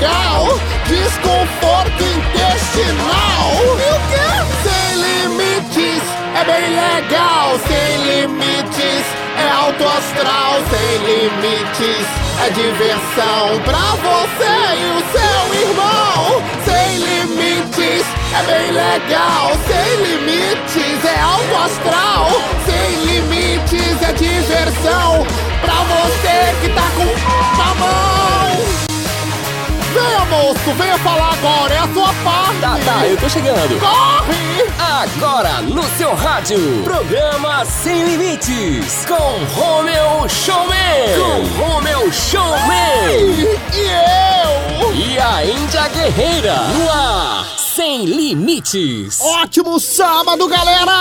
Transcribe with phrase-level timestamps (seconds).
[0.00, 0.58] legal.
[0.86, 3.52] Desconforto intestinal.
[3.76, 4.28] E o quê?
[4.64, 6.02] Sem limites
[6.34, 7.58] é bem legal.
[7.68, 9.04] Sem limites
[9.36, 10.54] é alto astral.
[10.70, 12.06] Sem limites
[12.42, 16.42] é diversão pra você e o seu irmão.
[16.64, 19.52] Sem limites é bem legal.
[19.66, 22.30] Sem limites é alto astral.
[22.64, 25.26] Sem limites é diversão
[25.60, 28.20] pra você que tá com na mão.
[29.92, 32.60] Venha, moço, venha falar agora, é a sua parte.
[32.60, 33.80] Tá, tá, eu tô chegando.
[33.80, 34.70] Corre!
[34.78, 40.76] Agora no seu rádio, programa Sem Limites, com Romeu Showman.
[41.16, 43.48] Com Romeu Showman.
[43.74, 43.80] E
[44.80, 44.94] eu?
[44.94, 49.20] E a Índia Guerreira, no ar, Sem Limites.
[49.20, 50.92] Ótimo sábado, galera!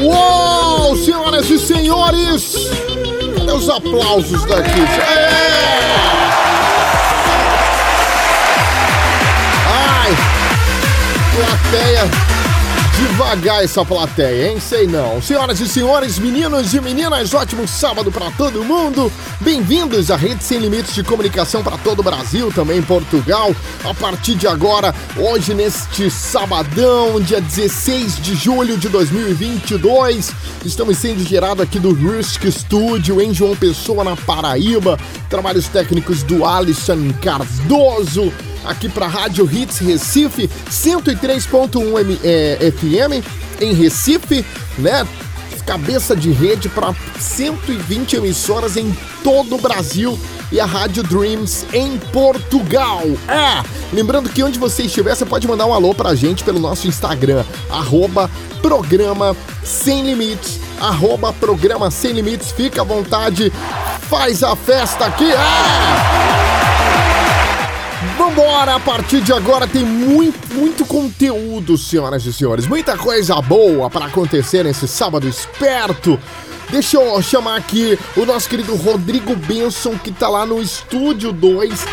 [0.00, 2.54] Uou, senhoras e senhores!
[3.36, 4.80] Cadê os aplausos daqui?
[4.80, 6.31] É!
[11.34, 12.10] Plateia.
[12.98, 14.60] Devagar essa plateia, hein?
[14.60, 15.20] Sei não.
[15.22, 19.10] Senhoras e senhores, meninos e meninas, ótimo sábado pra todo mundo.
[19.40, 23.56] Bem-vindos à Rede Sem Limites de Comunicação para todo o Brasil, também em Portugal.
[23.82, 30.32] A partir de agora, hoje neste sabadão, dia 16 de julho de 2022,
[30.66, 34.98] estamos sendo gerados aqui do Risk Studio em João Pessoa, na Paraíba.
[35.30, 38.30] Trabalhos técnicos do Alisson Cardoso
[38.64, 43.24] aqui para Rádio Hits Recife 103.1 M- é, FM
[43.60, 44.44] em Recife,
[44.78, 45.06] né?
[45.66, 48.92] Cabeça de rede para 120 emissoras em
[49.22, 50.18] todo o Brasil
[50.50, 53.02] e a Rádio Dreams em Portugal.
[53.28, 53.62] É,
[53.92, 57.44] lembrando que onde você estiver, você pode mandar um alô pra gente pelo nosso Instagram,
[57.70, 58.28] arroba
[58.60, 63.52] programa sem limites, arroba programa sem limites, fica à vontade,
[64.10, 66.61] faz a festa aqui, é!
[68.22, 72.68] Vambora, a partir de agora tem muito, muito conteúdo, senhoras e senhores.
[72.68, 76.16] Muita coisa boa para acontecer nesse sábado esperto.
[76.70, 81.84] Deixa eu chamar aqui o nosso querido Rodrigo Benson, que tá lá no Estúdio 2,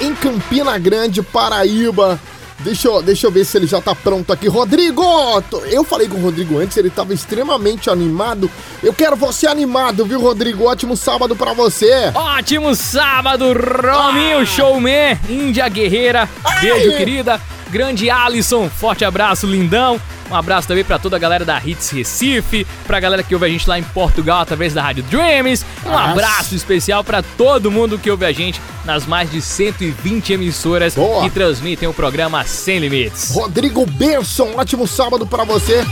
[0.00, 2.20] em Campina Grande, Paraíba.
[2.60, 4.48] Deixa eu, deixa eu ver se ele já tá pronto aqui.
[4.48, 5.02] Rodrigo!
[5.70, 8.50] Eu falei com o Rodrigo antes, ele tava extremamente animado.
[8.82, 10.64] Eu quero você animado, viu, Rodrigo?
[10.64, 12.10] Ótimo sábado pra você.
[12.14, 16.28] Ótimo sábado, Rominho Showman, Índia Guerreira,
[16.60, 16.96] beijo Ai.
[16.96, 17.40] querida,
[17.76, 20.00] grande Alisson, forte abraço, lindão.
[20.30, 23.48] Um abraço também pra toda a galera da Hits Recife, pra galera que ouve a
[23.50, 25.62] gente lá em Portugal através da Rádio Dreams.
[25.84, 26.10] Um Nossa.
[26.10, 31.22] abraço especial pra todo mundo que ouve a gente nas mais de 120 emissoras Boa.
[31.22, 33.32] que transmitem o programa Sem Limites.
[33.34, 35.84] Rodrigo Benson, ótimo sábado pra você.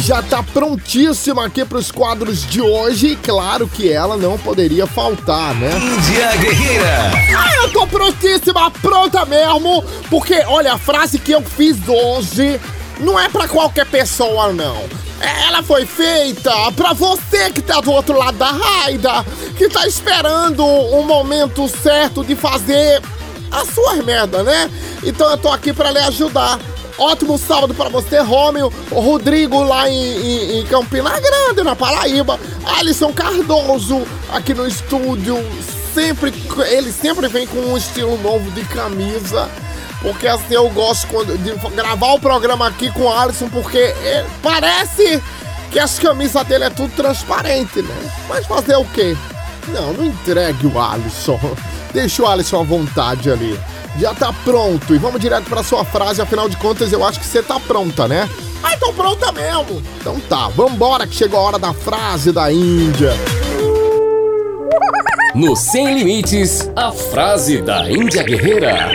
[0.00, 3.08] Já tá prontíssima aqui pros quadros de hoje.
[3.08, 5.70] E claro que ela não poderia faltar, né?
[5.76, 7.10] Índia Guerreira.
[7.36, 9.84] Ah, eu tô prontíssima, pronta mesmo.
[10.08, 12.60] Porque, olha, a frase que eu fiz hoje
[13.00, 14.76] não é pra qualquer pessoa, não.
[15.20, 19.24] É, Ela foi feita pra você que tá do outro lado da raida,
[19.56, 23.02] que tá esperando o momento certo de fazer
[23.50, 24.70] as suas merda, né?
[25.02, 26.58] Então eu tô aqui pra lhe ajudar.
[26.98, 32.38] Ótimo sábado pra você, Rômio, o Rodrigo lá em, em- em Campina Grande, na Paraíba,
[32.78, 34.02] Alisson Cardoso
[34.32, 35.38] aqui no estúdio,
[35.94, 36.34] sempre,
[36.70, 39.48] ele sempre vem com um estilo novo de camisa,
[40.02, 41.06] porque assim eu gosto
[41.36, 45.22] de gravar o programa aqui com o Alisson, porque é, parece
[45.70, 48.10] que as camisas dele é tudo transparente, né?
[48.28, 49.16] Mas fazer o quê?
[49.68, 51.38] Não, não entregue o Alisson.
[51.94, 53.58] Deixa o Alisson à vontade ali.
[53.98, 54.94] Já tá pronto.
[54.94, 58.06] E vamos direto pra sua frase, afinal de contas, eu acho que você tá pronta,
[58.06, 58.28] né?
[58.62, 59.82] Ah, tô pronta mesmo.
[60.00, 63.12] Então tá, vambora que chegou a hora da frase da Índia.
[65.34, 68.90] No Sem Limites, a frase da Índia Guerreira.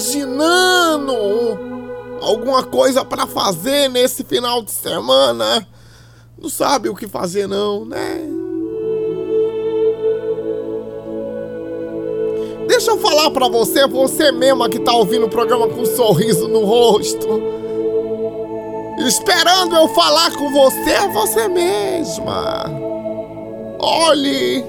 [0.00, 1.12] Imaginando
[2.22, 5.66] alguma coisa para fazer nesse final de semana,
[6.40, 8.26] não sabe o que fazer não, né?
[12.66, 16.48] Deixa eu falar para você, você mesma que tá ouvindo o programa com um sorriso
[16.48, 17.28] no rosto.
[19.06, 22.64] Esperando eu falar com você, é você mesma.
[23.78, 24.64] Olhe.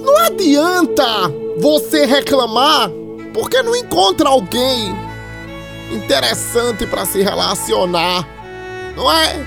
[0.00, 2.90] Não adianta você reclamar
[3.32, 4.94] porque não encontra alguém
[5.90, 8.26] interessante para se relacionar.
[8.96, 9.44] Não é?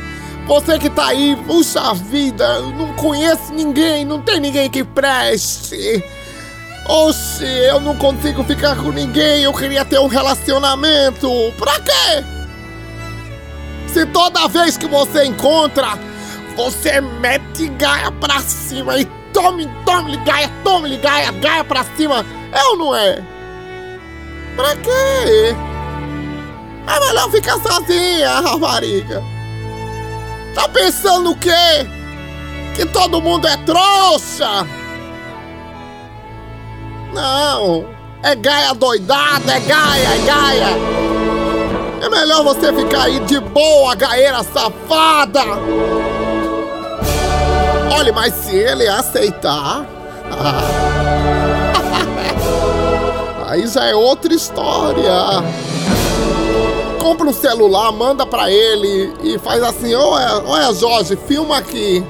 [0.48, 6.04] Você que tá aí, puxa vida, não conheço ninguém, não tem ninguém que preste.
[6.90, 11.30] Oxe, eu não consigo ficar com ninguém, eu queria ter um relacionamento.
[11.58, 12.26] Pra quê?
[13.88, 16.00] Se toda vez que você encontra,
[16.56, 22.64] você mete gaia pra cima e tome, tome gaia, tome gaia, gaia pra cima, é
[22.66, 23.22] ou não é?
[24.56, 25.56] Pra quê?
[26.88, 29.24] É melhor ficar sozinha, rapariga.
[30.54, 31.50] Tá pensando o quê?
[32.76, 34.68] Que todo mundo é trouxa?
[37.14, 37.86] Não,
[38.22, 40.68] é gaia doidada, é gaia, é gaia.
[42.02, 45.42] É melhor você ficar aí de boa, gaeira safada.
[47.98, 49.86] Olha, mas se ele aceitar.
[53.48, 55.12] aí já é outra história.
[57.00, 62.04] Compra um celular, manda pra ele e faz assim: Olha, olha Jorge, filma aqui.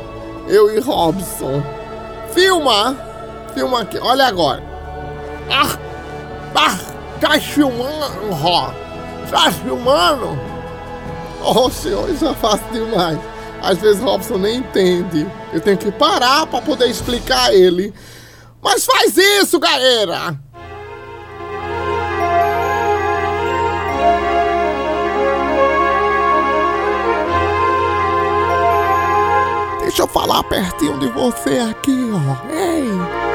[0.48, 1.64] Eu e Robson.
[2.34, 2.96] Filma!
[3.54, 4.64] Filma aqui, olha agora.
[5.50, 5.78] Ah!
[6.56, 6.78] Ah!
[7.20, 8.72] Tá filmando, Ró!
[9.30, 10.38] Tá filmando?
[11.44, 13.20] Oh, senhor, isso é fácil demais.
[13.62, 15.28] Às vezes Robson nem entende.
[15.54, 17.94] Eu tenho que parar para poder explicar a ele.
[18.62, 20.38] Mas faz isso, galera!
[29.82, 32.50] Deixa eu falar pertinho de você aqui, ó.
[32.50, 33.31] Ei!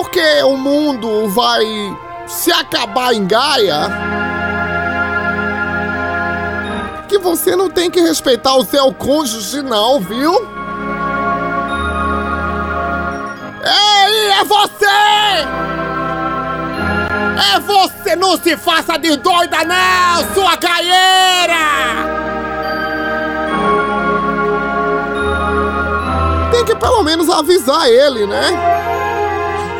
[0.00, 1.62] Porque o mundo vai
[2.26, 3.90] se acabar em Gaia
[7.06, 10.32] que você não tem que respeitar o seu cônjuge, não, viu?
[13.62, 14.86] Ei, é você!
[17.54, 18.16] É você!
[18.16, 21.56] Não se faça de doida, não, sua gaieira!
[26.52, 28.79] Tem que pelo menos avisar ele, né?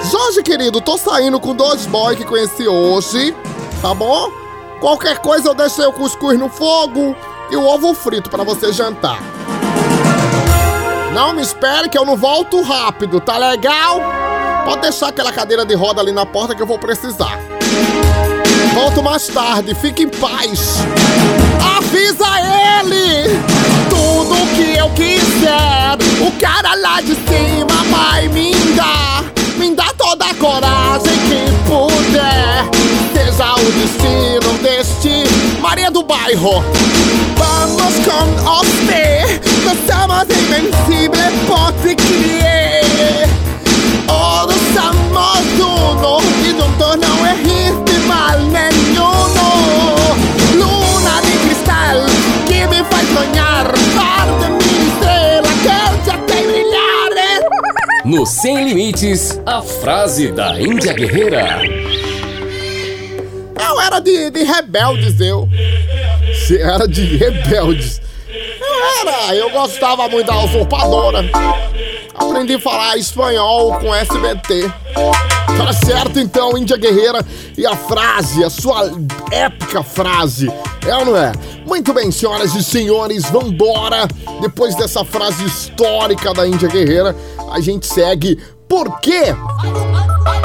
[0.09, 3.35] Jorge, querido, tô saindo com dois boys que conheci hoje,
[3.83, 4.31] tá bom?
[4.81, 7.15] Qualquer coisa eu deixei o cuscuz no fogo
[7.51, 9.19] e o ovo frito para você jantar.
[11.13, 14.01] Não me espere que eu não volto rápido, tá legal?
[14.65, 17.39] Pode deixar aquela cadeira de roda ali na porta que eu vou precisar.
[18.75, 20.79] Volto mais tarde, fique em paz.
[21.77, 22.27] Avisa
[22.81, 23.39] ele!
[23.91, 29.25] Tudo que eu quiser, o cara lá de cima vai me dar.
[29.59, 29.90] Me dá
[30.21, 32.69] toda coragem que puder.
[33.15, 35.25] Seja o destino deste
[35.61, 36.63] Maria do Bairro.
[37.37, 43.29] Vamos com você, nós somos invencibles, pode crer.
[44.07, 48.70] Todos somos uno y juntos no existe mal nenhum.
[58.11, 61.61] No Sem Limites, a frase da Índia Guerreira.
[63.57, 65.49] Eu era de, de rebeldes, eu.
[66.27, 68.03] Você era de rebeldes.
[68.29, 71.21] Eu era, eu gostava muito da usurpadora.
[72.13, 74.73] Aprendi a falar espanhol com SBT.
[75.57, 77.25] Tá certo então, Índia Guerreira.
[77.57, 78.91] E a frase, a sua
[79.31, 80.53] épica frase,
[80.85, 81.31] é ou não é?
[81.65, 84.09] Muito bem, senhoras e senhores, vambora.
[84.41, 87.15] Depois dessa frase histórica da Índia Guerreira,
[87.51, 88.39] a gente segue.
[88.69, 89.35] Por quê?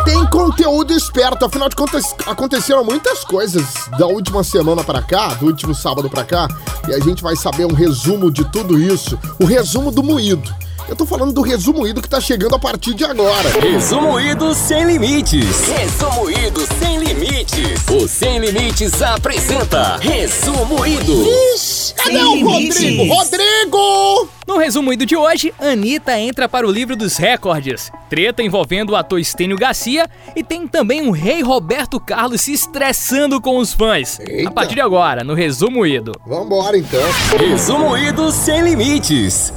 [0.04, 3.66] Tem conteúdo esperto, afinal de contas aconteceram muitas coisas
[3.98, 6.48] da última semana para cá, do último sábado para cá,
[6.88, 10.65] e a gente vai saber um resumo de tudo isso, o resumo do moído.
[10.88, 13.50] Eu tô falando do resumo ido que tá chegando a partir de agora.
[13.60, 15.68] Resumo Ido Sem Limites.
[15.68, 17.84] Resumo Ido Sem Limites.
[17.90, 21.26] O Sem Limites apresenta Resumo Ido.
[21.56, 23.04] Ixi, cadê o Rodrigo?
[23.16, 24.30] Rodrigo!
[24.48, 27.92] No resumo de hoje, Anitta entra para o livro dos recordes.
[28.08, 33.42] Treta envolvendo o ator Estênio Garcia e tem também o rei Roberto Carlos se estressando
[33.42, 34.20] com os fãs.
[34.20, 34.50] Eita.
[34.50, 36.12] A partir de agora, no Resumo Ido.
[36.28, 37.02] Vambora então.
[37.40, 39.52] Resumo Ido Sem Limites.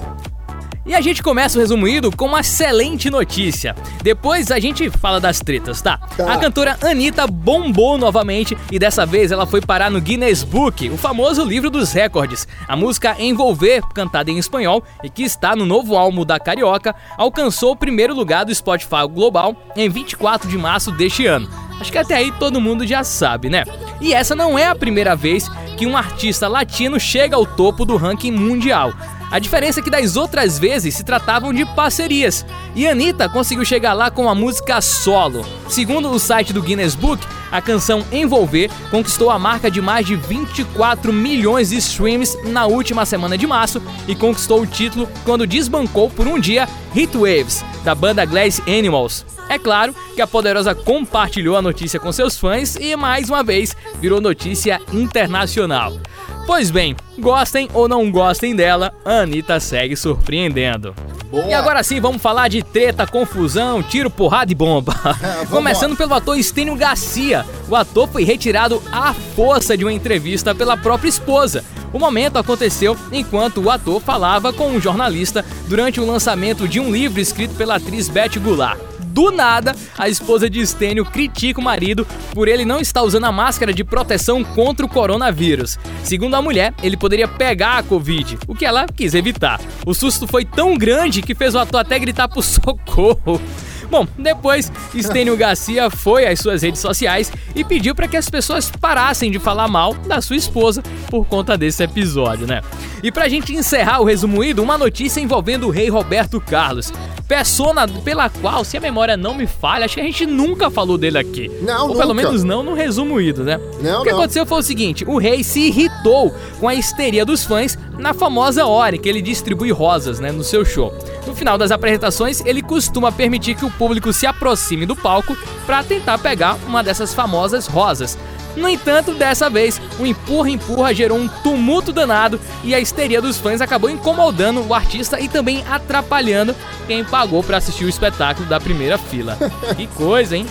[0.88, 3.76] E a gente começa o resumido com uma excelente notícia.
[4.02, 5.98] Depois a gente fala das tretas, tá?
[5.98, 6.32] Tá.
[6.32, 10.96] A cantora Anitta bombou novamente e dessa vez ela foi parar no Guinness Book, o
[10.96, 12.48] famoso livro dos recordes.
[12.66, 17.72] A música Envolver, cantada em espanhol e que está no novo álbum da Carioca, alcançou
[17.72, 21.50] o primeiro lugar do Spotify Global em 24 de março deste ano.
[21.78, 23.64] Acho que até aí todo mundo já sabe, né?
[24.00, 27.96] E essa não é a primeira vez que um artista latino chega ao topo do
[27.96, 28.94] ranking mundial.
[29.30, 33.92] A diferença é que das outras vezes se tratavam de parcerias, e Anitta conseguiu chegar
[33.92, 35.44] lá com a música solo.
[35.68, 40.16] Segundo o site do Guinness Book, a canção Envolver conquistou a marca de mais de
[40.16, 46.08] 24 milhões de streams na última semana de março e conquistou o título quando desbancou
[46.08, 49.26] por um dia Hit Waves, da banda Glass Animals.
[49.48, 53.74] É claro que a Poderosa compartilhou a notícia com seus fãs e, mais uma vez,
[53.98, 55.98] virou notícia internacional.
[56.48, 60.94] Pois bem, gostem ou não gostem dela, a Anitta segue surpreendendo.
[61.30, 61.44] Boa.
[61.44, 64.94] E agora sim, vamos falar de treta, confusão, tiro, porrada e bomba.
[65.50, 67.44] Começando pelo ator Estênio Garcia.
[67.68, 71.62] O ator foi retirado à força de uma entrevista pela própria esposa.
[71.92, 76.90] O momento aconteceu enquanto o ator falava com um jornalista durante o lançamento de um
[76.90, 78.80] livro escrito pela atriz Beth Goulart.
[79.18, 83.32] Do nada, a esposa de Stênio critica o marido por ele não estar usando a
[83.32, 85.76] máscara de proteção contra o coronavírus.
[86.04, 89.60] Segundo a mulher, ele poderia pegar a Covid, o que ela quis evitar.
[89.84, 93.42] O susto foi tão grande que fez o ator até gritar por socorro.
[93.90, 98.70] Bom, depois, Stênio Garcia foi às suas redes sociais e pediu para que as pessoas
[98.70, 102.60] parassem de falar mal da sua esposa por conta desse episódio, né?
[103.02, 106.92] E pra gente encerrar o resumido, uma notícia envolvendo o rei Roberto Carlos.
[107.26, 110.96] Persona pela qual, se a memória não me falha, acho que a gente nunca falou
[110.96, 111.50] dele aqui.
[111.62, 112.26] Não, Ou pelo nunca.
[112.26, 113.60] menos não no resumido, né?
[113.82, 114.18] Não, o que não.
[114.18, 118.64] aconteceu foi o seguinte: o rei se irritou com a histeria dos fãs na famosa
[118.64, 120.92] hora em que ele distribui rosas, né, no seu show.
[121.26, 125.82] No final das apresentações, ele costuma permitir que o público se aproxime do palco para
[125.84, 128.18] tentar pegar uma dessas famosas rosas.
[128.56, 133.60] No entanto, dessa vez, o empurra-empurra gerou um tumulto danado e a histeria dos fãs
[133.60, 136.54] acabou incomodando o artista e também atrapalhando
[136.86, 139.38] quem pagou para assistir o espetáculo da primeira fila.
[139.76, 140.46] Que coisa, hein?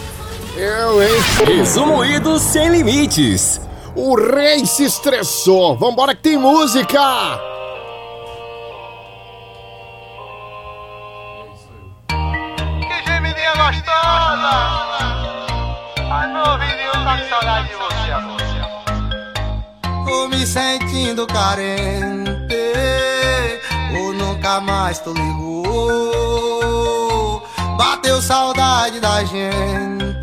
[0.56, 1.10] Eu, hein?
[1.46, 3.60] Resumo Ido Sem Limites.
[3.94, 5.78] O rei se estressou.
[5.78, 7.47] Vambora que tem música.
[20.38, 22.56] Me sentindo carente,
[24.00, 26.22] ou nunca mais tu ligou.
[27.76, 30.16] Bateu saudade da gente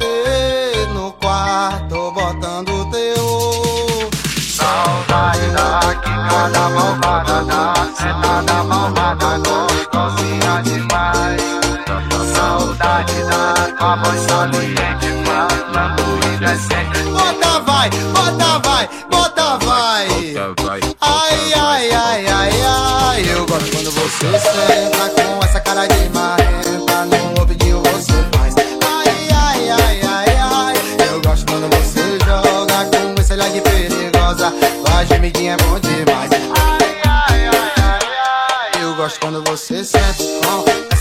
[0.95, 4.09] no quarto, botando teu.
[4.41, 11.43] Saudade da quicada malvada, da sentada malvada, gostosinha demais.
[12.35, 16.05] Saudade da tua voz saliente, falando
[16.35, 17.03] indecente.
[17.11, 18.89] Bota vai, bota vai,
[19.75, 20.81] vai.
[21.01, 23.23] Ai, ai, ai, ai, ai.
[23.31, 27.05] Eu gosto quando você senta com essa cara de marrenta.
[27.05, 28.55] No ouvidinho você faz.
[28.57, 30.75] Ai, ai, ai, ai, ai.
[31.09, 34.53] Eu gosto quando você joga com esse olhar de perigosa.
[34.85, 36.31] Tua gemidinha é bom demais.
[36.33, 38.01] Ai, ai, ai, ai,
[38.75, 38.83] ai.
[38.83, 40.94] Eu gosto quando você senta com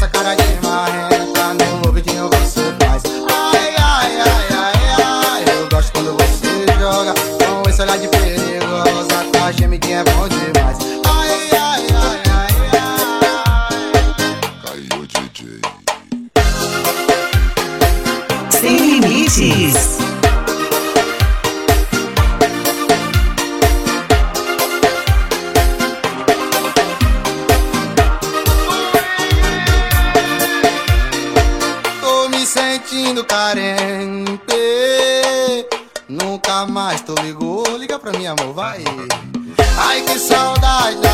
[38.54, 38.84] vai.
[39.78, 41.13] Ai, que saudade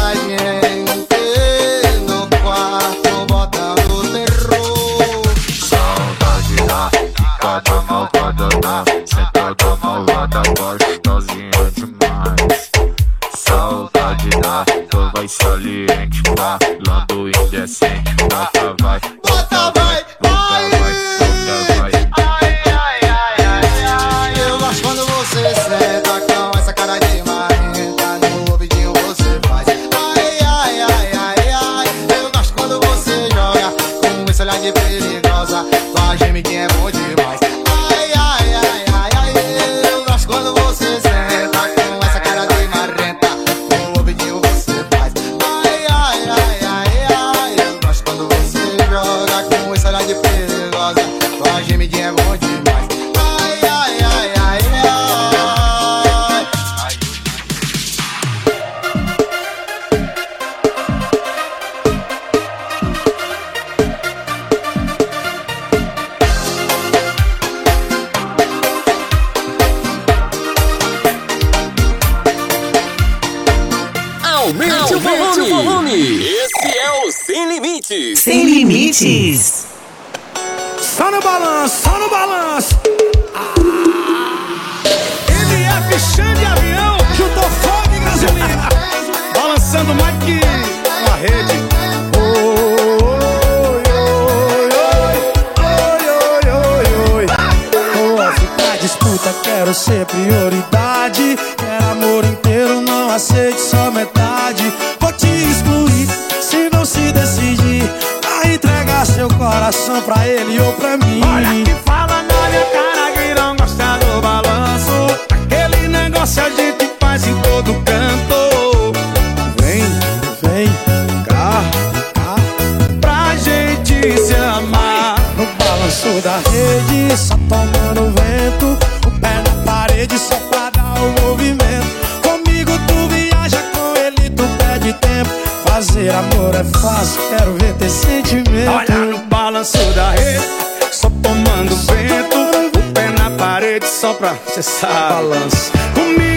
[144.48, 145.14] cê sabe.
[145.14, 145.72] Balanço.
[145.94, 146.29] Comigo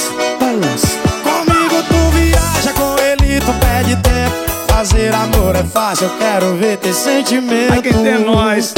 [0.00, 0.98] pra balanço, balanço.
[1.22, 4.52] Comigo tu viaja, com ele tu perde tempo.
[4.68, 7.82] Fazer amor é fácil, eu quero ver ter sentimento.
[7.82, 8.72] Quem tem nós.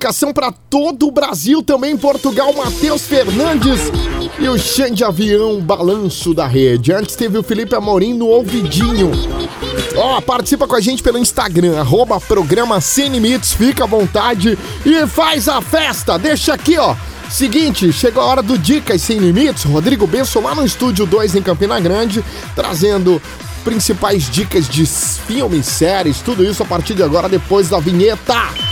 [0.00, 3.80] Comunicação para todo o Brasil, também Portugal, Matheus Fernandes
[4.38, 6.90] e o Xande Avião, balanço da rede.
[6.90, 9.10] Antes teve o Felipe Amorim no ouvidinho.
[9.94, 15.06] Ó, participa com a gente pelo Instagram, arroba programa Sem Limites, fica à vontade e
[15.06, 16.18] faz a festa.
[16.18, 16.96] Deixa aqui, ó.
[17.28, 19.64] Seguinte, chegou a hora do Dicas Sem Limites.
[19.64, 22.24] Rodrigo Benson lá no Estúdio 2 em Campina Grande,
[22.56, 23.20] trazendo
[23.62, 28.69] principais dicas de filmes, séries, tudo isso a partir de agora, depois da vinheta.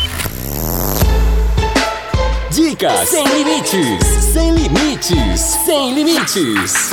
[2.59, 6.93] Dicas sem limites, sem limites, sem limites.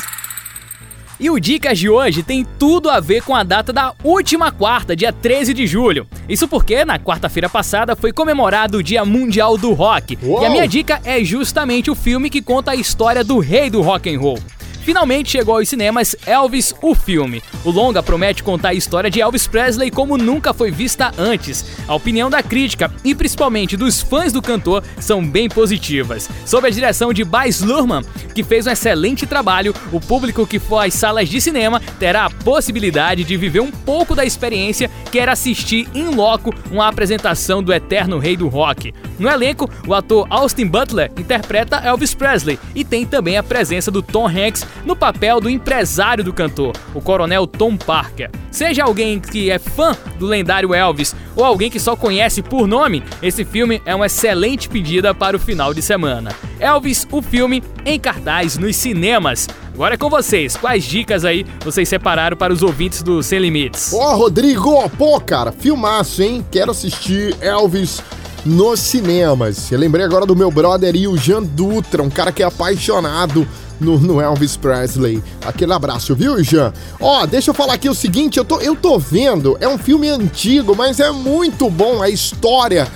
[1.20, 4.96] E o Dicas de hoje tem tudo a ver com a data da última quarta,
[4.96, 6.06] dia 13 de julho.
[6.30, 10.20] Isso porque na quarta-feira passada foi comemorado o Dia Mundial do Rock.
[10.22, 10.44] Uou!
[10.44, 13.82] E a minha dica é justamente o filme que conta a história do rei do
[13.82, 14.38] rock and roll.
[14.86, 17.42] Finalmente chegou aos cinemas Elvis, o filme.
[17.64, 21.66] O longa promete contar a história de Elvis Presley como nunca foi vista antes.
[21.88, 26.30] A opinião da crítica e principalmente dos fãs do cantor são bem positivas.
[26.46, 28.04] Sob a direção de Baz Luhrmann,
[28.36, 32.30] que fez um excelente trabalho, o público que for às salas de cinema terá a
[32.30, 37.74] possibilidade de viver um pouco da experiência que era assistir em loco uma apresentação do
[37.74, 38.94] eterno rei do rock.
[39.18, 44.04] No elenco, o ator Austin Butler interpreta Elvis Presley e tem também a presença do
[44.04, 48.30] Tom Hanks no papel do empresário do cantor, o coronel Tom Parker.
[48.52, 53.04] Seja alguém que é fã do lendário Elvis ou alguém que só conhece por nome,
[53.22, 56.32] esse filme é uma excelente pedida para o final de semana.
[56.60, 59.48] Elvis, o filme, em cartaz nos cinemas.
[59.74, 63.92] Agora é com vocês, quais dicas aí vocês separaram para os ouvintes do Sem Limites?
[63.94, 66.46] Ó, Rodrigo, pô, cara, filmaço, hein?
[66.50, 68.02] Quero assistir Elvis
[68.46, 69.70] nos cinemas.
[69.72, 73.46] Eu lembrei agora do meu brother e o Jean Dutra, um cara que é apaixonado
[73.80, 75.24] no, no Elvis Presley.
[75.46, 76.74] Aquele abraço, viu, Jean?
[77.00, 80.10] Ó, deixa eu falar aqui o seguinte, eu tô, eu tô vendo, é um filme
[80.10, 82.88] antigo, mas é muito bom a história.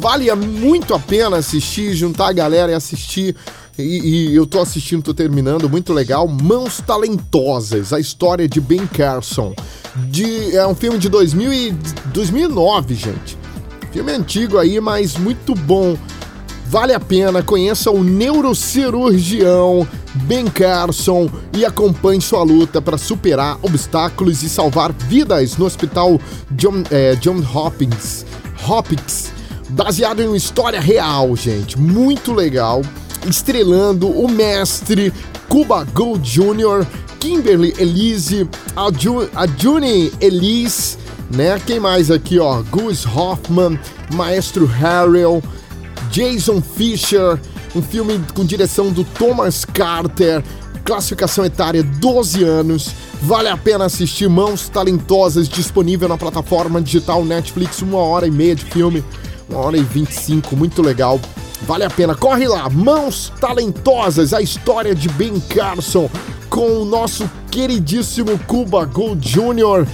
[0.00, 3.36] Vale muito a pena assistir, juntar a galera e assistir.
[3.78, 6.28] E, e eu tô assistindo, tô terminando, muito legal.
[6.28, 9.54] Mãos Talentosas, a história de Ben Carson.
[10.08, 11.72] De, é um filme de 2000 e,
[12.12, 13.38] 2009, gente.
[13.92, 15.96] Filme antigo aí, mas muito bom.
[16.72, 19.86] Vale a pena, conheça o neurocirurgião
[20.24, 26.18] Ben Carson e acompanhe sua luta para superar obstáculos e salvar vidas no Hospital
[26.52, 28.24] John, eh, John Hopkins.
[28.66, 29.30] Hopkins,
[29.68, 32.80] baseado em uma história real, gente, muito legal.
[33.28, 35.12] Estrelando o mestre
[35.50, 36.86] Cuba Gold Jr.,
[37.20, 38.48] Kimberly Elise,
[39.58, 40.96] Juni Elise,
[41.30, 41.60] né?
[41.66, 42.62] Quem mais aqui, ó?
[42.62, 43.78] Gus Hoffman,
[44.14, 45.42] Maestro Harrell,
[46.12, 47.40] Jason Fisher,
[47.74, 50.44] um filme com direção do Thomas Carter,
[50.84, 52.92] classificação etária 12 anos.
[53.22, 58.54] Vale a pena assistir Mãos Talentosas, disponível na plataforma digital Netflix, uma hora e meia
[58.54, 59.02] de filme,
[59.48, 61.18] uma hora e 25, muito legal.
[61.62, 66.10] Vale a pena, corre lá, Mãos Talentosas, a história de Ben Carson
[66.50, 69.88] com o nosso queridíssimo Cuba Gold Jr.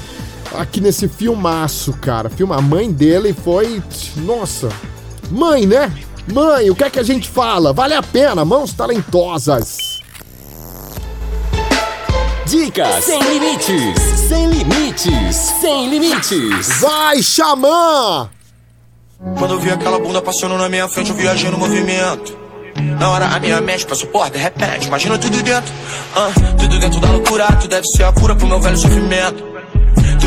[0.58, 2.28] aqui nesse filmaço, cara.
[2.28, 3.80] Filma a mãe dele foi,
[4.16, 4.68] nossa,
[5.30, 5.92] mãe, né?
[6.32, 7.72] Mãe, o que é que a gente fala?
[7.72, 9.98] Vale a pena, mãos talentosas.
[12.46, 16.80] Dicas sem limites, sem limites, sem limites.
[16.80, 18.28] Vai, Xamã!
[19.38, 22.36] Quando eu vi aquela bunda passando na minha frente, eu viajei no movimento.
[22.98, 25.72] Na hora a minha mente passou por de repente, imagina tudo dentro.
[26.14, 29.47] ah, tudo dentro da loucura, tu deve ser a cura pro meu velho sofrimento.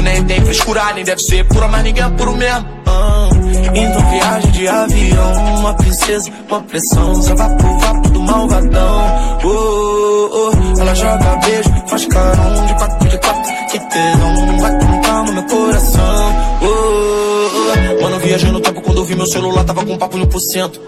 [0.01, 2.67] Nem tem frescura, nem deve ser pura, mas ninguém é puro mesmo.
[2.87, 3.29] ah.
[3.75, 9.39] então viagem de avião, uma princesa, uma pressão, só vapo, vapo do malvadão.
[9.43, 10.81] Oh, oh, oh.
[10.81, 15.43] Ela joga beijo, faz carão de quatro de quatro, que tesão, vai com calma meu
[15.43, 16.35] coração.
[16.61, 18.03] Oh, oh, oh.
[18.03, 20.79] Mano, viajei no tempo quando eu vi meu celular, tava com papo 1%.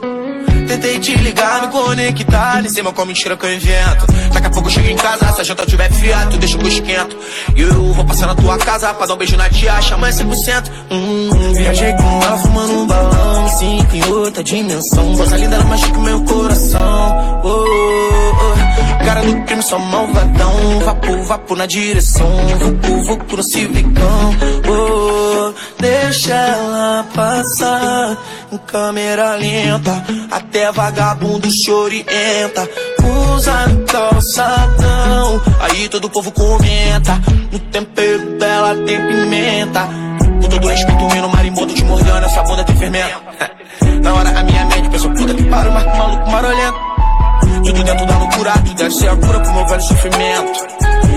[0.73, 2.67] Tentei te ligar, me conectar.
[2.67, 4.07] Sei mal qual mentira que eu invento.
[4.33, 6.63] Daqui a pouco eu chego em casa, se a janta tiver fiado Tu deixa que
[6.63, 7.15] eu esquento.
[7.55, 10.71] E eu vou passar na tua casa Pra dar um beijo na tia, chama 100%
[10.89, 13.49] hum, Viajei com ela fumando um balão.
[13.49, 15.15] Sinto em outra dimensão.
[15.15, 17.41] Voz linda, ela machuca o meu coração.
[17.43, 18.62] Oh, oh, oh.
[19.05, 20.79] Cara do crime, só malvadão.
[20.85, 22.27] Vapo, vapo na direção.
[22.59, 24.35] Vucu, vucu no civicão.
[24.69, 28.17] Oh, Deixa ela passar
[28.51, 32.69] Em câmera lenta Até vagabundo se orienta
[33.35, 37.21] Usa no calçadão Aí todo povo comenta.
[37.51, 39.87] No tempero dela tem pimenta.
[40.41, 41.83] Com todo respeito, menino marimbondo te
[42.25, 43.21] Essa bunda tem fermento.
[44.01, 46.92] Na hora a minha mente pensou Puta que pariu, mas maluco marolento
[47.63, 50.67] tudo dentro da loucura, tu deve ser a cura pro meu velho sofrimento.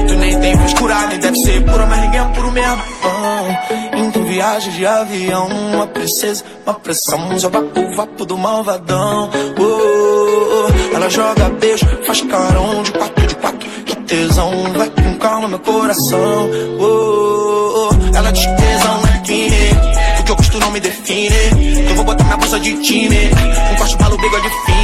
[0.08, 2.82] Tu nem tem frescura, nem deve ser pura, mas ninguém é puro mesmo.
[3.04, 9.30] Oh, então viagem de avião, uma princesa, uma pressão, só vapo, vapo do malvadão.
[9.58, 15.48] Oh, ela joga beijo, faz carão de quatro de quatro, que tesão, vai com calma
[15.48, 16.48] meu coração.
[16.78, 19.74] Oh, ela diz que tesão é fine,
[20.16, 21.80] porque eu gosto não me define.
[21.80, 23.30] Então vou botar minha bolsa de time,
[23.72, 24.75] um corte balo bigode fine.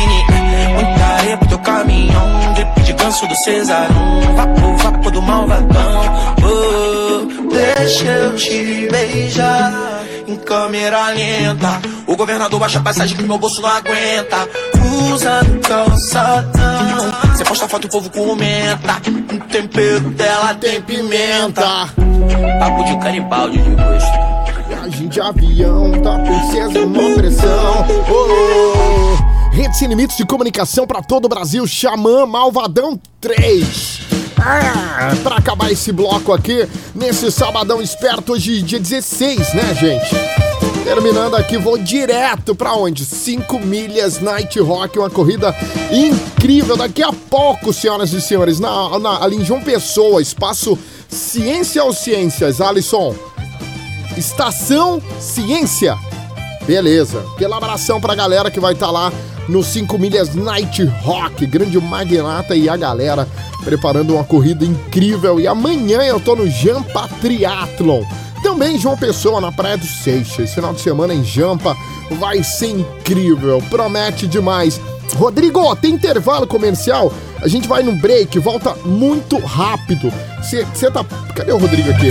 [3.13, 6.03] Ganso do Cesarão Vapo, vapo do malvadão.
[6.39, 11.83] Oh, Deixa eu te beijar Em câmera lenta.
[12.07, 14.49] O governador baixa a passagem que meu bolso não aguenta.
[15.13, 18.97] Usa calçadão Cê posta foto o povo comenta.
[19.31, 21.89] O tempero dela tem pimenta.
[22.61, 24.69] Papo de canibalde de gosto.
[24.69, 27.87] Viagem de avião, tá princesa, uma pressão.
[28.09, 29.12] Oh, oh.
[29.53, 34.01] Rede Sem Limites de Comunicação para todo o Brasil, Xamã Malvadão 3.
[34.39, 40.83] Ah, pra acabar esse bloco aqui, nesse sabadão esperto, hoje dia 16, né, gente?
[40.83, 43.05] Terminando aqui, vou direto pra onde?
[43.05, 45.55] 5 milhas Night Rock, uma corrida
[45.93, 46.75] incrível.
[46.77, 51.93] Daqui a pouco, senhoras e senhores, na, na, ali em João Pessoa, espaço Ciência ou
[51.93, 53.15] Ciências, Alisson?
[54.17, 55.97] Estação Ciência.
[56.67, 57.25] Beleza.
[57.35, 59.13] Aquele abração pra galera que vai estar tá lá
[59.49, 61.47] no 5 Milhas Night Rock.
[61.47, 63.29] Grande Magnata e a galera
[63.65, 65.41] preparando uma corrida incrível.
[65.41, 68.03] E amanhã eu tô no Jampa Triathlon.
[68.43, 70.53] Também João Pessoa na Praia dos Seixas.
[70.53, 71.77] Final de semana em Jampa.
[72.19, 73.63] Vai ser incrível.
[73.71, 74.81] Promete demais.
[75.15, 77.13] Rodrigo, tem intervalo comercial?
[77.41, 80.13] A gente vai no break, volta muito rápido.
[80.43, 81.05] Você tá.
[81.35, 82.09] Cadê o Rodrigo aqui?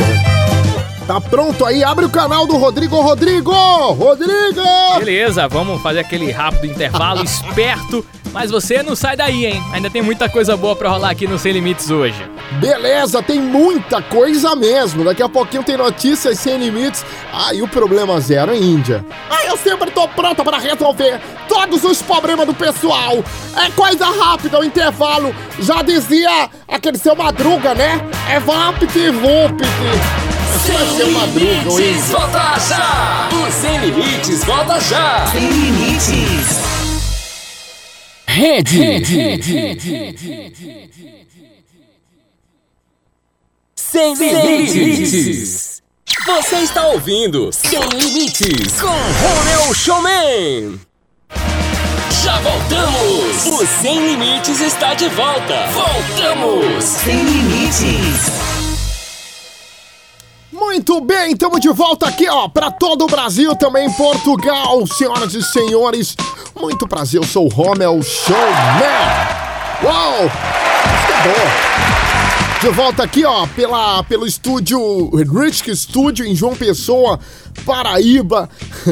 [1.08, 1.84] Tá pronto aí?
[1.84, 3.02] Abre o canal do Rodrigo.
[3.02, 3.52] Rodrigo!
[3.52, 4.62] Rodrigo!
[5.00, 8.06] Beleza, vamos fazer aquele rápido intervalo esperto.
[8.34, 9.62] Mas você não sai daí, hein?
[9.74, 12.26] Ainda tem muita coisa boa pra rolar aqui no Sem Limites hoje.
[12.62, 15.04] Beleza, tem muita coisa mesmo.
[15.04, 17.06] Daqui a pouquinho tem notícias sem limites.
[17.34, 19.06] Ah, e o problema zero em Índia.
[19.30, 23.22] Ah, eu sempre tô pronta para resolver todos os problemas do pessoal.
[23.58, 25.36] É coisa rápida, o intervalo.
[25.60, 28.00] Já dizia aquele seu madruga, né?
[28.30, 30.31] É vapt e vupt.
[30.62, 32.18] Sem madruga, Limites Índia.
[32.18, 33.30] volta já!
[33.34, 35.28] O Sem Limites volta já!
[35.28, 36.62] Sem limites.
[38.28, 39.02] Rede.
[43.76, 45.82] Sem limites.
[46.26, 50.80] Você está ouvindo Sem Limites com Romeu Showman.
[52.24, 53.46] Já voltamos.
[53.48, 55.68] O Sem Limites está de volta.
[55.74, 56.84] Voltamos.
[56.84, 58.51] Sem limites.
[60.72, 65.44] Muito bem, estamos de volta aqui, ó, para todo o Brasil, também Portugal, senhoras e
[65.44, 66.16] senhores.
[66.58, 68.40] Muito prazer, eu sou o Rommel Showman.
[69.84, 70.24] Uau!
[70.24, 72.01] Isso é bom.
[72.62, 77.20] De volta aqui, ó, pela, pelo estúdio Rich Studio em João Pessoa,
[77.66, 78.48] Paraíba,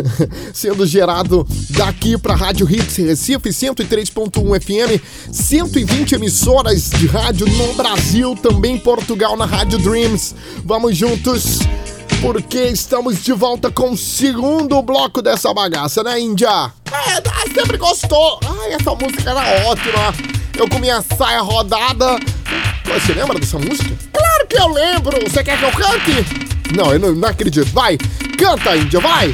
[0.52, 8.36] sendo gerado daqui para Rádio Hits Recife 103.1 FM, 120 emissoras de rádio no Brasil,
[8.42, 10.34] também em Portugal na Rádio Dreams.
[10.66, 11.60] Vamos juntos,
[12.24, 16.74] porque estamos de volta com o segundo bloco dessa bagaça, né, Índia?
[16.92, 18.40] É, sempre gostou.
[18.62, 20.16] Ai, essa música era ótima.
[20.58, 22.18] Eu com minha saia rodada.
[22.86, 23.96] Você lembra dessa música?
[24.14, 25.18] Claro que eu lembro!
[25.30, 26.50] Você quer que eu cante?
[26.76, 27.72] Não, eu não, não acredito.
[27.74, 27.98] Vai!
[28.38, 29.34] Canta, Índia, vai!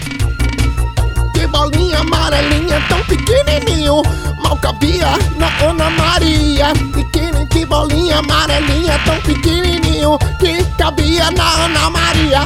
[1.33, 4.01] Que bolinha amarelinha tão pequenininho
[4.41, 11.89] Mal cabia na Ana Maria Pequeno, que bolinha amarelinha tão pequenininho Que cabia na Ana
[11.89, 12.39] Maria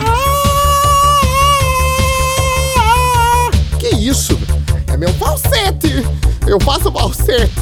[3.80, 4.38] Que isso?
[4.92, 6.04] É meu falsete!
[6.48, 7.54] Eu faço falsete!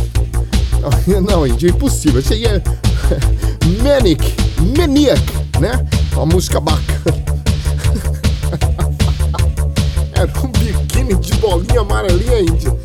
[1.28, 2.20] Não, Índia, é impossível.
[2.20, 2.62] Isso aí é
[3.84, 4.34] Manic,
[4.78, 5.22] Maniac,
[5.60, 5.86] né?
[6.13, 6.84] Uma música bacana.
[10.13, 12.76] Era um biquíni de bolinha amarelinha, Índia.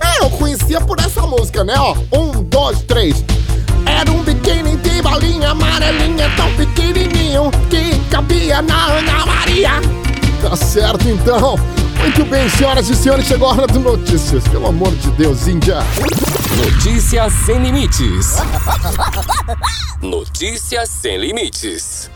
[0.00, 1.74] É, eu conhecia por essa música, né?
[1.78, 3.24] Ó, um, dois, três.
[3.86, 9.70] Era um biquíni de bolinha amarelinha tão pequenininho que cabia na Ana Maria.
[10.42, 11.56] Tá certo, então.
[11.98, 14.46] Muito bem, senhoras e senhores, chegou a hora do Notícias.
[14.48, 15.78] Pelo amor de Deus, Índia.
[16.56, 18.36] Notícias sem limites.
[20.00, 22.10] Notícias sem limites.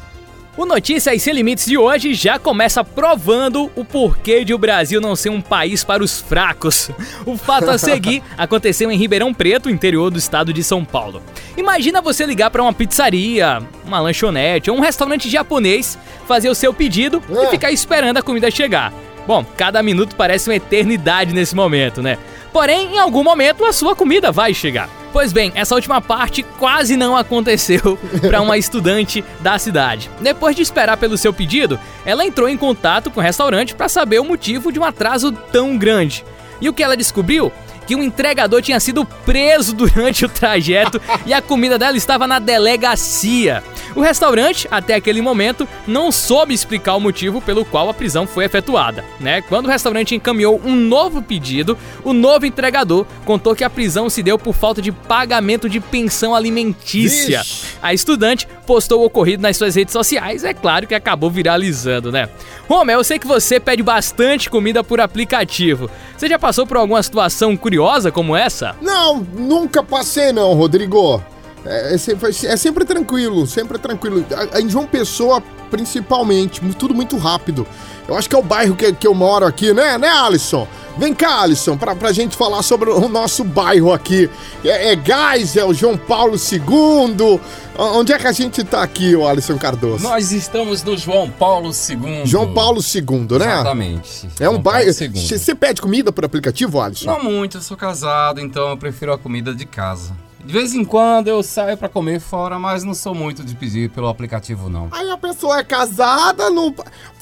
[0.57, 5.17] O Notícias Sem Limites de hoje já começa provando o porquê de o Brasil não
[5.17, 6.91] ser um país para os fracos.
[7.25, 11.23] O fato a seguir aconteceu em Ribeirão Preto, interior do estado de São Paulo.
[11.57, 16.75] Imagina você ligar para uma pizzaria, uma lanchonete ou um restaurante japonês, fazer o seu
[16.75, 18.93] pedido e ficar esperando a comida chegar.
[19.31, 22.19] Bom, cada minuto parece uma eternidade nesse momento, né?
[22.53, 24.91] Porém, em algum momento a sua comida vai chegar.
[25.13, 30.11] Pois bem, essa última parte quase não aconteceu para uma estudante da cidade.
[30.21, 34.19] Depois de esperar pelo seu pedido, ela entrou em contato com o restaurante para saber
[34.19, 36.25] o motivo de um atraso tão grande.
[36.61, 37.53] E o que ela descobriu?
[37.87, 42.39] Que um entregador tinha sido preso durante o trajeto e a comida dela estava na
[42.39, 43.63] delegacia.
[43.95, 48.45] O restaurante, até aquele momento, não soube explicar o motivo pelo qual a prisão foi
[48.45, 49.05] efetuada.
[49.19, 49.43] Né?
[49.43, 54.23] Quando o restaurante encaminhou um novo pedido, o novo entregador contou que a prisão se
[54.23, 57.41] deu por falta de pagamento de pensão alimentícia.
[57.41, 57.77] Vixe.
[57.83, 62.29] A estudante postou o ocorrido nas suas redes sociais, é claro que acabou viralizando, né?
[62.69, 65.91] Romel, eu sei que você pede bastante comida por aplicativo.
[66.17, 67.80] Você já passou por alguma situação curiosa
[68.13, 68.77] como essa?
[68.81, 71.23] Não, nunca passei não, Rodrigo.
[71.65, 74.25] É, é sempre, é sempre tranquilo, sempre tranquilo.
[74.59, 77.67] Em João Pessoa, principalmente, tudo muito rápido.
[78.09, 80.67] Eu acho que é o bairro que, que eu moro aqui, né, né, Alisson?
[81.01, 84.29] Vem cá, Alisson, pra, pra gente falar sobre o nosso bairro aqui.
[84.63, 87.41] É, é Gás, é o João Paulo II.
[87.79, 90.05] Onde é que a gente tá aqui, o Alisson Cardoso?
[90.05, 92.27] Nós estamos no João Paulo II.
[92.27, 93.47] João Paulo II, né?
[93.47, 94.29] Exatamente.
[94.39, 94.95] É um João bairro.
[94.95, 95.39] Paulo II.
[95.39, 97.07] Você pede comida por aplicativo, Alisson?
[97.07, 100.15] Não muito, eu sou casado, então eu prefiro a comida de casa.
[100.45, 103.91] De vez em quando eu saio pra comer fora, mas não sou muito de pedir
[103.91, 104.89] pelo aplicativo, não.
[104.91, 106.75] Aí a pessoa é casada, não.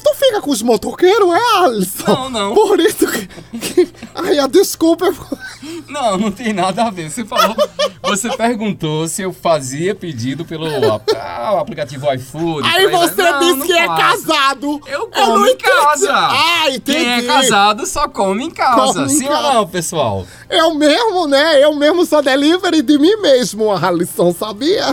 [0.03, 2.05] Tu fica com os motoqueiros, é, Alisson?
[2.07, 2.55] Não, não.
[2.55, 3.89] Por isso que.
[4.15, 5.13] Ai, a desculpa é.
[5.89, 7.11] Não, não tem nada a ver.
[7.11, 7.57] Você falou.
[8.03, 12.67] Você perguntou se eu fazia pedido pelo ah, o aplicativo iFood.
[12.67, 14.27] Aí você não, disse não que é faço.
[14.27, 14.81] casado.
[14.87, 15.65] Eu como em entendi.
[15.65, 16.13] casa.
[16.15, 16.99] Ah, entendi.
[16.99, 18.93] Quem é casado só come em casa.
[18.93, 19.49] Come em Sim casa.
[19.49, 20.27] ou não, pessoal?
[20.49, 21.63] Eu mesmo, né?
[21.63, 24.85] Eu mesmo sou delivery de mim mesmo, Alisson, sabia?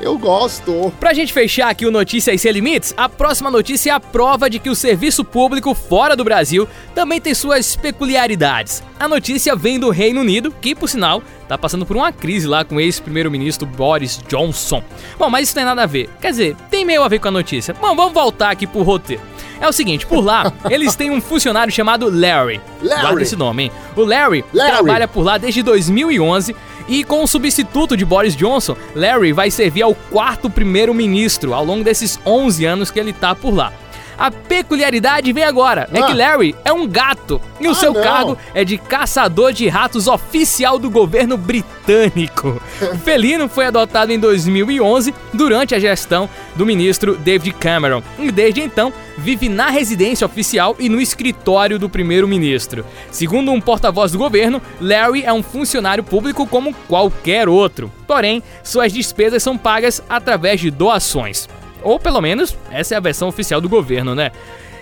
[0.00, 0.92] Eu gosto.
[1.00, 4.00] Pra gente fechar aqui o Notícias Sem Limites, a próxima notícia é a
[4.32, 8.82] prova de que o serviço público fora do Brasil também tem suas peculiaridades.
[8.98, 12.64] A notícia vem do Reino Unido, que, por sinal, tá passando por uma crise lá
[12.64, 14.82] com o ex-primeiro-ministro Boris Johnson.
[15.18, 16.08] Bom, mas isso não tem nada a ver.
[16.18, 17.74] Quer dizer, tem meio a ver com a notícia.
[17.74, 19.22] Bom, vamos voltar aqui pro roteiro.
[19.60, 22.58] É o seguinte, por lá, eles têm um funcionário chamado Larry.
[22.80, 23.02] Larry.
[23.02, 23.72] Guarda esse nome, hein?
[23.94, 24.72] O Larry, Larry.
[24.72, 26.56] trabalha por lá desde 2011
[26.88, 31.84] e com o substituto de Boris Johnson, Larry vai servir ao quarto primeiro-ministro ao longo
[31.84, 33.70] desses 11 anos que ele tá por lá.
[34.18, 38.02] A peculiaridade vem agora, é que Larry é um gato e o Ah, seu não.
[38.02, 42.60] cargo é de caçador de ratos oficial do governo britânico.
[42.80, 48.60] O felino foi adotado em 2011 durante a gestão do ministro David Cameron e desde
[48.60, 52.84] então vive na residência oficial e no escritório do primeiro-ministro.
[53.10, 57.90] Segundo um porta-voz do governo, Larry é um funcionário público como qualquer outro.
[58.06, 61.48] Porém, suas despesas são pagas através de doações.
[61.82, 64.30] Ou pelo menos, essa é a versão oficial do governo, né?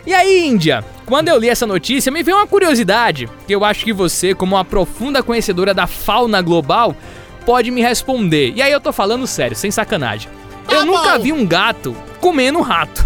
[0.06, 3.84] E aí, Índia, quando eu li essa notícia, me veio uma curiosidade, que eu acho
[3.84, 6.96] que você, como uma profunda conhecedora da fauna global,
[7.44, 8.52] pode me responder.
[8.56, 10.30] E aí eu tô falando sério, sem sacanagem.
[10.70, 13.04] Eu nunca vi um gato comendo um rato.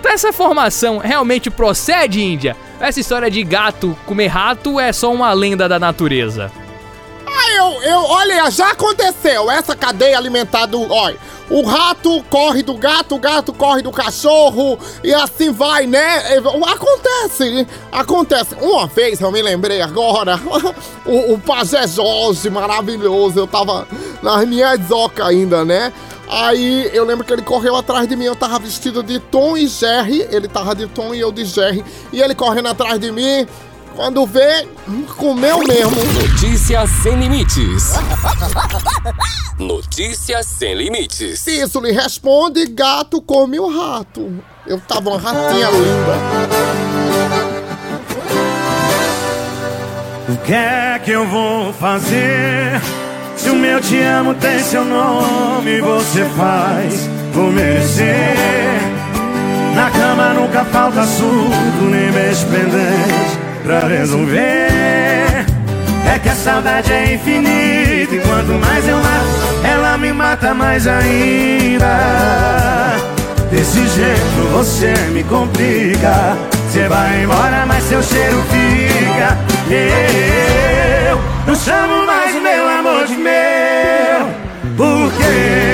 [0.00, 2.56] Então essa formação realmente procede, Índia?
[2.80, 6.50] Essa história de gato comer rato é só uma lenda da natureza?
[7.56, 11.18] Eu, eu, olha, já aconteceu essa cadeia alimentar do, olha,
[11.50, 16.38] o rato corre do gato, o gato corre do cachorro e assim vai, né?
[16.66, 18.54] Acontece, acontece.
[18.60, 20.40] Uma vez, eu me lembrei agora,
[21.04, 23.86] o, o pajé Jorge, maravilhoso, eu tava
[24.22, 25.92] nas minhas ocas ainda, né?
[26.28, 29.66] Aí eu lembro que ele correu atrás de mim, eu tava vestido de Tom e
[29.66, 33.46] Jerry, ele tava de Tom e eu de Jerry, e ele correndo atrás de mim,
[33.94, 34.66] quando vê,
[35.16, 35.96] comeu mesmo.
[36.20, 37.92] Notícias sem limites.
[39.58, 41.40] Notícias sem limites.
[41.40, 44.32] Se isso lhe responde, gato come o rato.
[44.66, 46.12] Eu tava uma ratinha linda.
[50.28, 52.80] O que é que eu vou fazer?
[53.36, 58.36] Se o meu te amo tem seu nome, você faz por merecer.
[59.74, 65.46] Na cama nunca falta assunto, nem beijo pendente pra resolver.
[66.04, 69.26] É que a saudade é infinita e quanto mais eu mato,
[69.64, 71.86] ela me mata mais ainda.
[73.50, 76.36] Desse jeito você me complica.
[76.68, 79.38] Você vai embora, mas seu cheiro fica.
[81.08, 84.28] Eu não chamo mais o meu amor de meu,
[84.76, 85.71] porque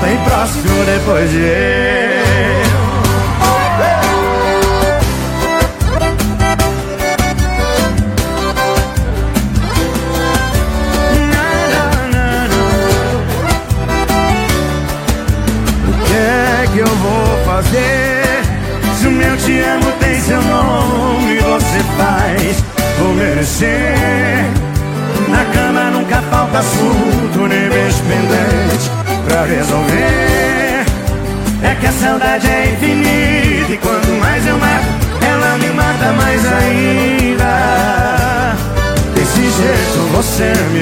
[0.00, 2.05] tem próximo depois de eu.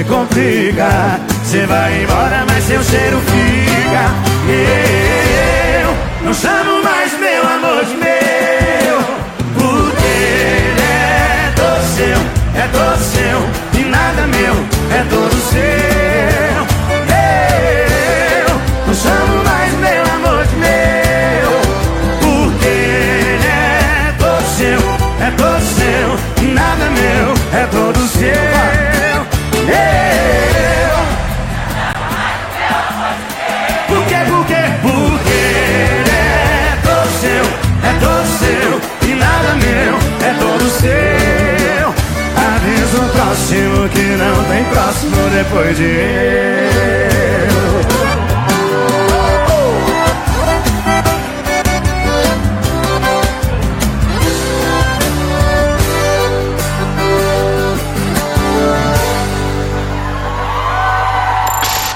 [0.08, 1.20] Complica.
[1.42, 4.23] Você vai embora, mas seu cheiro fica.
[44.24, 46.34] Não tem próximo depois de eu.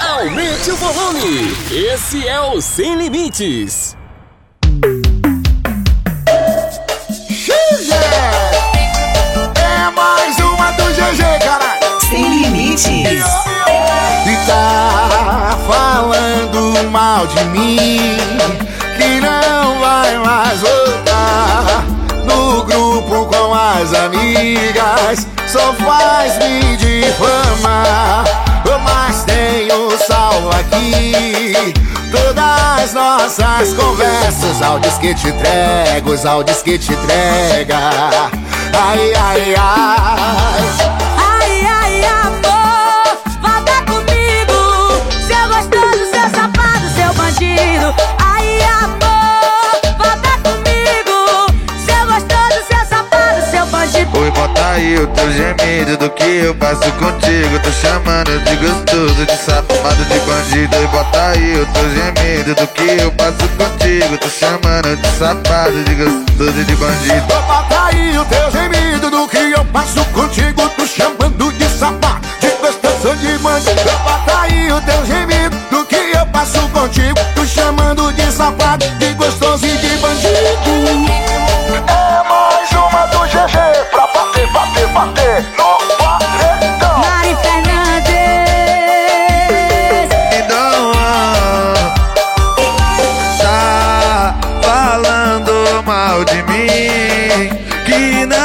[0.07, 1.55] Aumente o volume.
[1.71, 3.98] Esse é o Sem Limites.
[12.71, 18.17] E tá falando mal de mim
[18.95, 21.83] Que não vai mais voltar
[22.25, 25.27] No grupo com as amigas.
[25.47, 28.23] Só faz me difamar
[28.83, 31.73] Mas tenho salvo aqui.
[32.11, 37.79] Todas nossas conversas Áudios que te entrego Os áudios que te entrega.
[38.73, 41.18] Ai, ai, ai
[56.49, 57.59] eu passo contigo.
[57.61, 60.75] Tô chamando de gostoso, de safado, de bandido.
[60.75, 64.17] E bota aí o teu gemido do que eu passo contigo.
[64.17, 67.27] Tô chamando de safado, de gostoso, de bandido.
[67.27, 70.69] Bota aí o teu gemido do que eu passo contigo.
[70.69, 73.83] Tô chamando de safado, de gostoso, de bandido.
[74.03, 77.19] Bota aí o teu gemido do que eu passo contigo.
[77.35, 79.88] Tô chamando de safado, de gostoso e de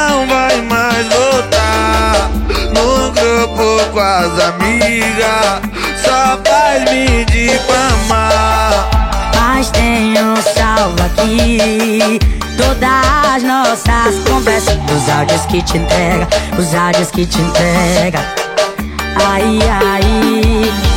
[0.08, 2.30] não vai mais voltar
[2.74, 5.60] No grupo com as amigas
[6.04, 8.88] Só faz me difamar
[9.34, 12.18] Mas tenho salvo aqui
[12.56, 14.78] todas as nossas conversas.
[14.94, 16.28] Os áudios que te entrega,
[16.58, 18.20] os áudios que te entrega.
[19.16, 20.93] Ai, ai.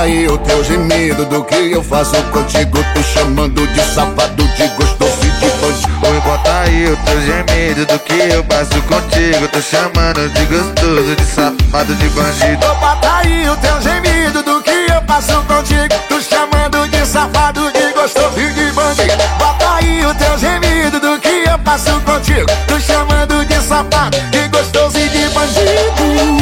[0.00, 5.18] Aí o teu gemido do que eu faço contigo Tô chamando de safado, de gostoso
[5.22, 9.60] e de bandido Oi, bota aí o teu gemido do que eu passo contigo Tô
[9.60, 12.66] chamando de gostoso, de safado, de bandido.
[12.66, 17.70] Ô, Bota aí o teu gemido do que eu passo contigo Tô chamando de safado,
[17.72, 19.22] de gostoso e de bandido.
[19.38, 24.48] Bota aí o teu gemido do que eu passo contigo Tô chamando de safado, de
[24.48, 26.39] gostoso e de bandido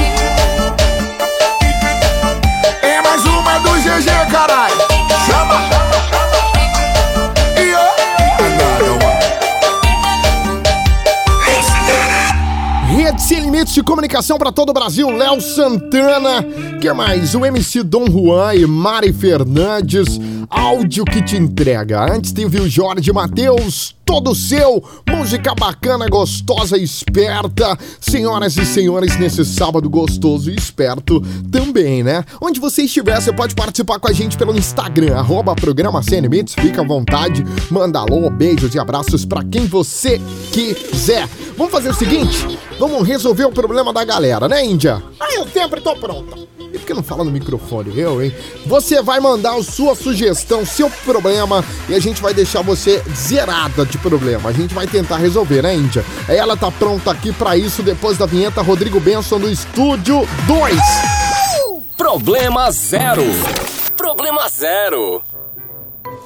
[13.59, 16.45] Limites de Comunicação para todo o Brasil, Léo Santana,
[16.81, 17.35] que mais?
[17.35, 20.17] O MC Dom Juan e Mari Fernandes,
[20.51, 22.13] áudio que te entrega.
[22.13, 27.77] Antes teve o Jorge Matheus, todo seu, música bacana, gostosa esperta.
[28.01, 31.21] Senhoras e senhores, nesse sábado gostoso e esperto
[31.51, 32.25] também, né?
[32.41, 36.81] Onde você estiver, você pode participar com a gente pelo Instagram, arroba programa Limites, fica
[36.81, 40.21] à vontade, manda alô, beijos e abraços para quem você
[40.53, 41.29] quiser.
[41.57, 45.03] Vamos fazer o seguinte, vamos resolver o problema da galera, né, Índia?
[45.21, 46.58] Ah, eu sempre tô pronta.
[46.73, 48.35] E por que não fala no microfone, eu, hein?
[48.67, 53.87] Você vai mandar a sua sugestão, seu problema, e a gente vai deixar você zerada
[53.87, 54.51] de problema.
[54.51, 56.05] A gente vai tentar resolver, né, Índia?
[56.29, 60.79] Ela tá pronta aqui pra isso depois da vinheta Rodrigo Benson do Estúdio 2.
[61.97, 63.25] Problema zero.
[63.97, 65.23] Problema zero.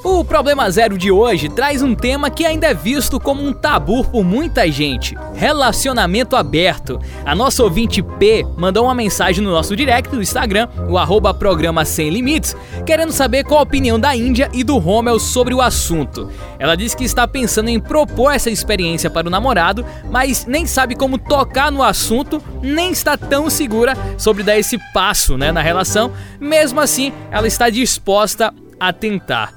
[0.05, 4.03] O Problema Zero de hoje traz um tema que ainda é visto como um tabu
[4.03, 6.99] por muita gente: relacionamento aberto.
[7.25, 12.11] A nossa ouvinte P mandou uma mensagem no nosso direct do Instagram, o programa Sem
[12.11, 16.29] Limites, querendo saber qual a opinião da Índia e do Rommel sobre o assunto.
[16.59, 20.97] Ela disse que está pensando em propor essa experiência para o namorado, mas nem sabe
[20.97, 26.11] como tocar no assunto, nem está tão segura sobre dar esse passo né, na relação.
[26.41, 29.55] Mesmo assim, ela está disposta a tentar.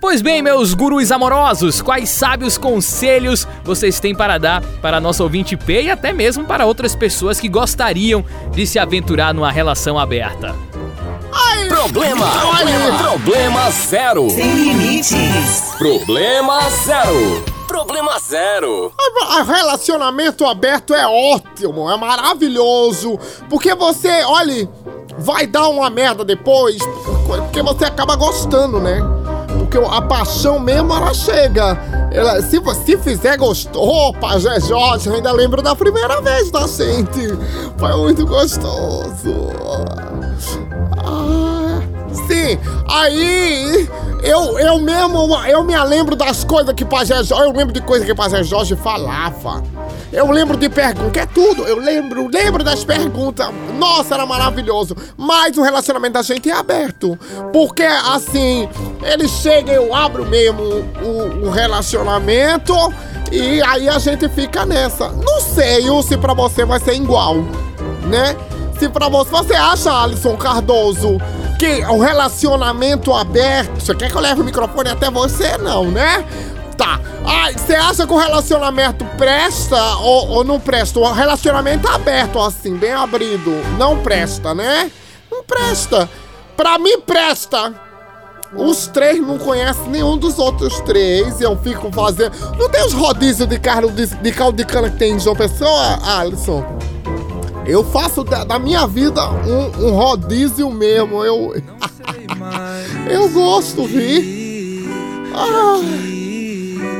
[0.00, 5.24] Pois bem, meus gurus amorosos, quais sábios conselhos vocês têm para dar para a nossa
[5.24, 9.98] ouvinte P e até mesmo para outras pessoas que gostariam de se aventurar numa relação
[9.98, 10.54] aberta?
[11.68, 12.26] Problema.
[12.98, 14.30] Problema zero.
[14.30, 15.74] Sem limites.
[15.78, 17.44] Problema zero.
[17.66, 18.92] Problema zero.
[18.98, 23.18] A- a Relacionamento aberto é ótimo, é maravilhoso.
[23.48, 24.68] Porque você, olha,
[25.18, 26.78] vai dar uma merda depois,
[27.26, 28.98] porque você acaba gostando, né?
[29.68, 31.78] Porque a paixão mesmo, ela chega.
[32.10, 36.66] Ela, se você fizer gostoso, opa, Zé Jorge, eu ainda lembro da primeira vez da
[36.66, 37.36] gente.
[37.76, 39.52] Foi muito gostoso.
[41.04, 41.47] Ah,
[42.12, 43.88] sim, aí
[44.22, 48.06] eu, eu mesmo, eu me lembro das coisas que Pajé Jorge, eu lembro de coisas
[48.06, 49.62] que Pajé Jorge falava.
[50.12, 53.48] Eu lembro de perguntas, é tudo, eu lembro, lembro das perguntas.
[53.78, 54.96] Nossa, era maravilhoso.
[55.16, 57.18] Mas o relacionamento da gente é aberto.
[57.52, 58.68] Porque assim,
[59.02, 62.74] ele chega, eu abro mesmo o, o relacionamento
[63.30, 65.10] e aí a gente fica nessa.
[65.10, 67.36] Não sei se pra você vai ser igual,
[68.06, 68.34] né?
[68.78, 71.18] Se pra você, você acha, Alisson Cardoso,
[71.58, 73.80] que o relacionamento aberto.
[73.80, 75.58] Você quer que eu leve o microfone até você?
[75.58, 76.24] Não, né?
[76.76, 77.00] Tá.
[77.26, 81.00] Ah, você acha que o relacionamento presta ou, ou não presta?
[81.00, 84.90] O relacionamento aberto, assim, bem abrido, não presta, né?
[85.30, 86.08] Não presta.
[86.56, 87.74] Pra mim, presta.
[88.54, 91.40] Os três não conhecem nenhum dos outros três.
[91.40, 92.32] Eu fico fazendo.
[92.56, 95.98] Não tem os rodízios de carro de, de de cana que tem em João Pessoa,
[96.18, 96.64] Alisson?
[97.68, 101.22] Eu faço da, da minha vida um, um rodízio mesmo.
[101.22, 101.54] Eu.
[103.10, 104.88] eu gosto, vi.
[105.34, 106.17] Ah.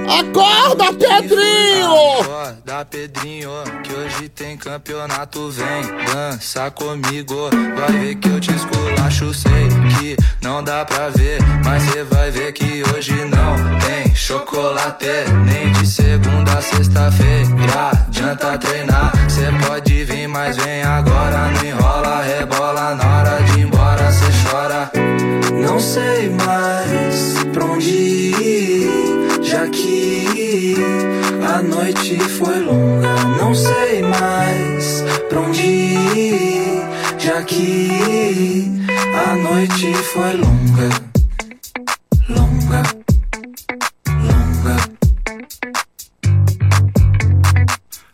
[0.09, 2.21] Acorda, Pedrinho!
[2.21, 3.51] Acorda, Pedrinho,
[3.83, 5.51] que hoje tem campeonato.
[5.51, 9.33] Vem dança comigo, vai ver que eu te esculacho.
[9.35, 9.69] Sei
[9.99, 15.07] que não dá pra ver, mas cê vai ver que hoje não tem chocolate.
[15.45, 19.13] Nem de segunda a sexta-feira, adianta treinar.
[19.29, 21.49] Cê pode vir, mas vem agora.
[21.51, 24.91] Não enrola, rebola, na hora de ir embora cê chora.
[25.61, 26.78] Não sei mais
[29.71, 30.75] que
[31.47, 33.15] a noite foi longa.
[33.39, 36.83] Não sei mais pra onde ir,
[37.19, 38.71] já que
[39.27, 40.89] a noite foi longa.
[42.29, 42.83] Longa,
[44.07, 44.77] longa.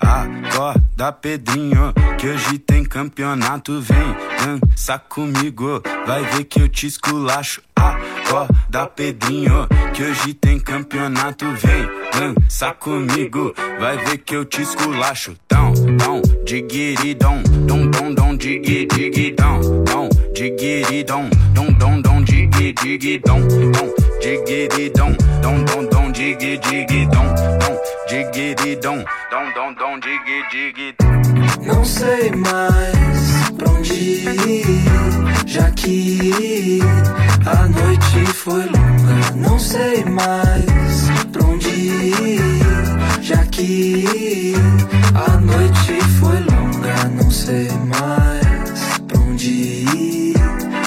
[0.04, 3.80] Acorda, Pedrinho, que hoje tem campeonato.
[3.80, 7.62] Vem dança comigo, vai ver que eu te esculacho.
[7.74, 11.46] Acorda, Pedrinho, que hoje tem campeonato.
[11.56, 15.34] Vem dança comigo, vai ver que eu te esculacho.
[15.48, 23.40] Dão, dão, diguiridão, dom, dom, dom, digui, digidão, dom, diguiridão, dom, dom, dom, digui, digidão,
[23.40, 27.73] dom, diguiridão, dom, dom, digui, dom,
[28.08, 31.14] diguiridão, dom, dom, dom, digui, digidão.
[31.64, 34.84] Não sei mais pra onde ir,
[35.46, 36.80] já que
[37.46, 39.36] a noite foi longa.
[39.36, 40.64] Não sei mais
[41.32, 42.40] pra onde ir,
[43.22, 44.54] já que
[45.14, 47.08] a noite foi longa.
[47.22, 50.34] Não sei mais pra onde ir,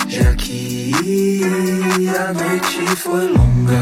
[0.08, 0.92] já que
[2.16, 3.28] a noite foi.
[3.28, 3.82] Longa,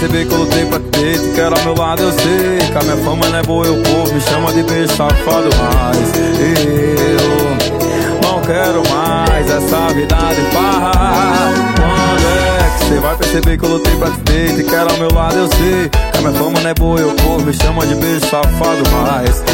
[0.00, 2.58] perceber que eu lutei pra ter, te quero ao meu lado, eu sei.
[2.72, 5.98] Que a minha fama não é boa, eu povo me chama de beijo safado, mas
[6.16, 7.50] eu
[8.22, 11.52] não quero mais essa vida de farra.
[11.76, 14.96] Quando é que você vai perceber que eu lutei pra te ter, te quero ao
[14.96, 15.90] meu lado, eu sei.
[15.90, 19.44] Que a minha fama não é boa, eu povo me chama de beijo safado, mas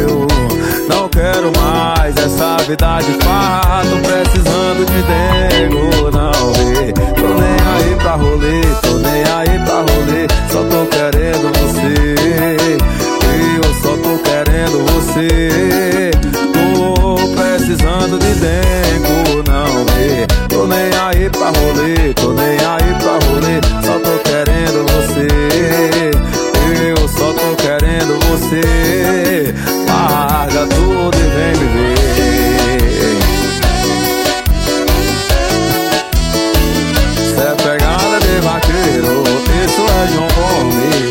[0.00, 0.26] eu
[0.88, 7.58] não quero mais essa vida de farra Tô precisando de dengo, não vê Tô nem
[7.74, 12.78] aí pra rolê, tô nem aí pra rolê Só tô querendo você.
[13.56, 16.10] Eu só tô querendo você.
[16.52, 23.18] Tô precisando de dengo, não vê Tô nem aí pra rolê, tô nem aí pra
[23.26, 25.26] rolê Só tô querendo você.
[26.88, 29.75] Eu só tô querendo você
[30.68, 31.56] Tudo e vem.
[31.56, 31.96] Me ver
[37.34, 39.14] Cê é pegada de vaqueiro
[39.64, 41.06] Isso é João Gomes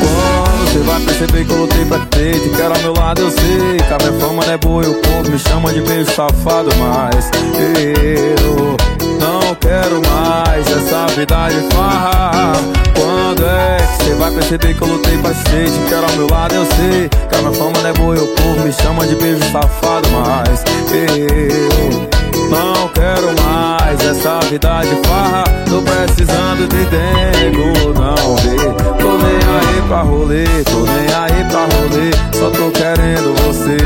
[0.00, 3.30] Quando você vai perceber que eu lutei pra ter Te quero ao meu lado, eu
[3.30, 6.70] sei Que a minha fama não é boa, o povo me chama de beijo safado
[6.76, 8.76] Mas eu
[9.20, 12.52] não quero mais essa vida de farra.
[12.94, 16.28] Quando é que você vai perceber que eu lutei pra ser Te quero ao meu
[16.30, 17.08] lado, eu sei.
[17.08, 20.62] Que a minha fama não é boa, o povo me chama de beijo safado Mas
[20.94, 22.12] eu
[22.50, 25.44] não quero mais essa vida de farra.
[25.68, 28.56] Tô precisando de dengo, não vê.
[29.00, 32.10] Tô nem aí pra rolê, tô nem aí pra rolê.
[32.34, 33.78] Só tô querendo você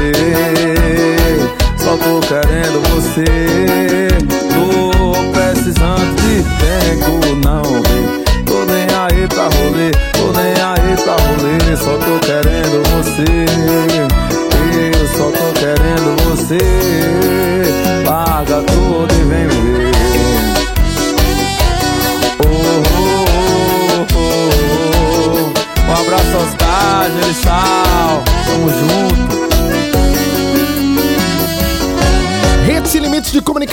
[1.79, 3.25] Só tô querendo você.
[4.53, 5.06] Tô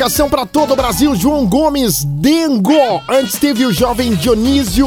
[0.04, 2.74] Comunicação para todo o Brasil, João Gomes Dengo.
[3.08, 4.86] Antes teve o jovem Dionísio.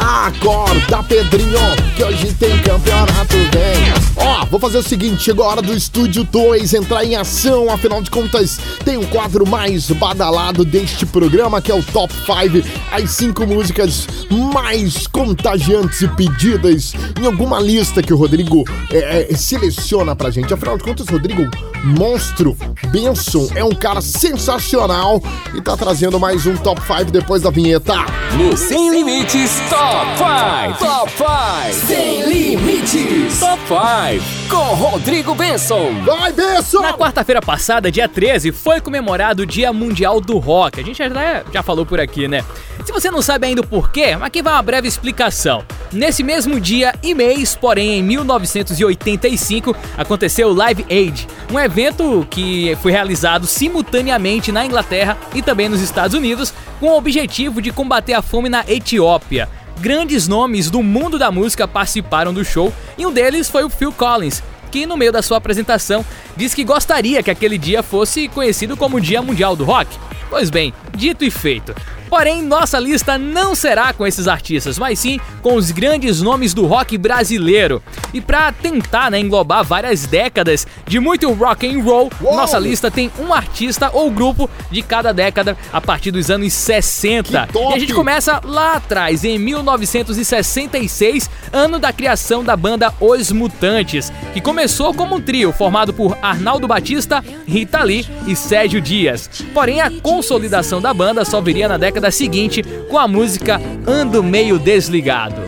[0.00, 1.58] Acorda, Pedrinho,
[1.94, 3.92] que hoje tem campeonato bem.
[4.16, 7.70] Ó, vou fazer o seguinte: chegou a hora do Estúdio 2 entrar em ação.
[7.70, 12.66] Afinal de contas, tem o quadro mais badalado deste programa, que é o Top 5.
[12.90, 19.36] As cinco músicas mais contagiantes e pedidas em alguma lista que o Rodrigo é, é,
[19.36, 20.54] seleciona pra gente.
[20.54, 21.46] Afinal de contas, Rodrigo,
[21.84, 22.56] monstro,
[22.90, 25.22] Benson, é um cara sensacional
[25.54, 27.94] e tá trazendo mais um Top 5 depois da vinheta.
[28.38, 30.78] No Sem Limites Top 5.
[30.78, 31.86] Top 5.
[31.86, 33.40] Sem Limites.
[33.40, 34.48] Top 5.
[34.48, 35.92] Com Rodrigo Benson.
[36.04, 36.80] Vai, Benson!
[36.80, 40.80] Na quarta-feira passada, dia 13, foi comemorado o Dia Mundial do Rock.
[40.80, 41.08] A gente já,
[41.52, 42.44] já falou por aqui, né?
[42.84, 45.64] Se você não sabe ainda o porquê, aqui vai uma breve explicação.
[45.92, 52.76] Nesse mesmo dia e mês, porém em 1985, aconteceu o Live Aid, um evento que
[52.80, 58.14] foi realizado simultaneamente na Inglaterra e também nos Estados Unidos, com o objetivo de combater
[58.14, 59.48] a fome na Etiópia.
[59.80, 63.90] Grandes nomes do mundo da música participaram do show e um deles foi o Phil
[63.90, 66.04] Collins, que no meio da sua apresentação
[66.36, 69.88] disse que gostaria que aquele dia fosse conhecido como o Dia Mundial do Rock.
[70.28, 71.74] Pois bem, dito e feito.
[72.10, 76.66] Porém, nossa lista não será com esses artistas, mas sim com os grandes nomes do
[76.66, 77.82] rock brasileiro.
[78.12, 82.36] E para tentar né, englobar várias décadas de muito rock and roll, Uou!
[82.36, 87.46] nossa lista tem um artista ou grupo de cada década a partir dos anos 60.
[87.46, 87.72] Que top!
[87.72, 94.12] E a gente começa lá atrás, em 1966, ano da criação da banda Os Mutantes,
[94.32, 99.28] que começou como um trio formado por Arnaldo Batista, Rita Lee e Sérgio Dias.
[99.52, 104.58] Porém, a consolidação da banda só viria na década seguinte com a música Ando Meio
[104.58, 105.42] Desligado.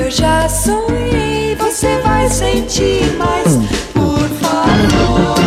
[0.00, 1.54] Eu já sonhei.
[1.56, 3.56] Você vai sentir mais,
[3.92, 5.39] por favor.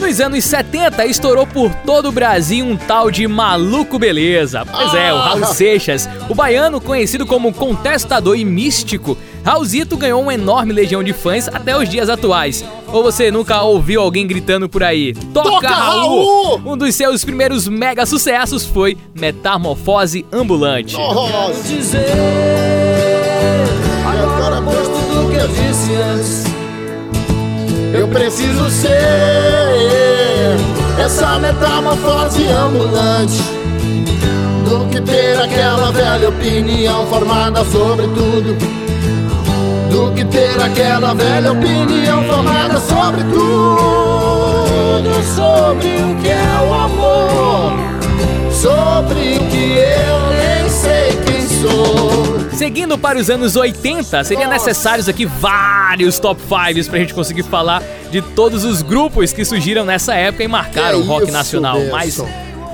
[0.00, 4.64] Nos anos 70, estourou por todo o Brasil um tal de Maluco Beleza.
[4.64, 9.16] Pois é, o Raul Seixas, o baiano conhecido como contestador e místico.
[9.44, 12.64] Raulzito ganhou uma enorme legião de fãs até os dias atuais.
[12.92, 15.14] Ou você nunca ouviu alguém gritando por aí?
[15.32, 16.58] Toca, Toca, Raul!
[16.58, 16.72] Raul!
[16.72, 20.96] Um dos seus primeiros mega sucessos foi Metamorfose Ambulante.
[20.96, 21.62] Nossa!
[21.66, 22.06] dizer.
[24.06, 26.53] Agora posto tudo que eu disse antes.
[27.96, 28.90] Eu preciso ser
[30.98, 33.40] essa metamorfose ambulante
[34.68, 38.58] do que ter aquela velha opinião formada sobre tudo.
[39.92, 43.54] Do que ter aquela velha opinião formada sobre tudo.
[45.36, 47.43] Sobre o que é o amor,
[52.64, 57.82] Seguindo para os anos 80, seria necessários aqui vários top 5 pra gente conseguir falar
[58.10, 61.78] de todos os grupos que surgiram nessa época e marcaram Que o rock nacional.
[61.90, 62.24] Mas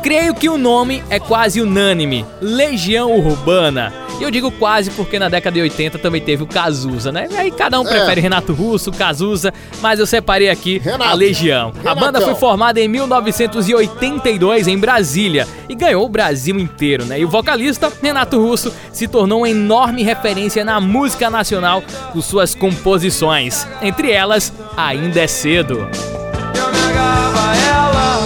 [0.01, 3.93] creio que o nome é quase unânime: Legião Urbana.
[4.21, 7.27] E eu digo quase porque na década de 80 também teve o Cazuza, né?
[7.31, 11.17] E aí cada um prefere Renato Russo, Cazuza, mas eu separei aqui a Renato.
[11.17, 11.73] Legião.
[11.83, 12.29] A banda Renatão.
[12.29, 17.19] foi formada em 1982 em Brasília e ganhou o Brasil inteiro, né?
[17.19, 22.55] E o vocalista Renato Russo se tornou uma enorme referência na música nacional com suas
[22.55, 23.67] composições.
[23.81, 25.79] Entre elas, Ainda é Cedo.
[25.79, 28.21] Eu negava a ela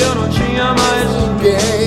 [0.00, 1.81] eu não tinha mais ninguém.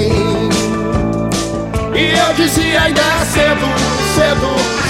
[1.96, 3.68] E eu dizia ainda é cedo,
[4.16, 4.50] cedo,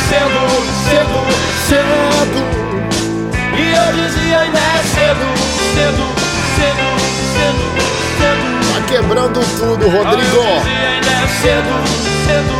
[0.10, 0.41] cedo,
[0.89, 1.20] cedo,
[1.68, 2.41] cedo.
[3.58, 5.28] E eu dizia ainda é cedo,
[5.76, 6.06] cedo,
[6.56, 6.88] cedo,
[7.36, 7.66] cedo,
[8.18, 8.45] cedo.
[8.74, 10.24] Tá quebrando tudo, Eu Rodrigo.
[10.24, 11.76] dizia ainda é cedo,
[12.26, 12.56] cedo,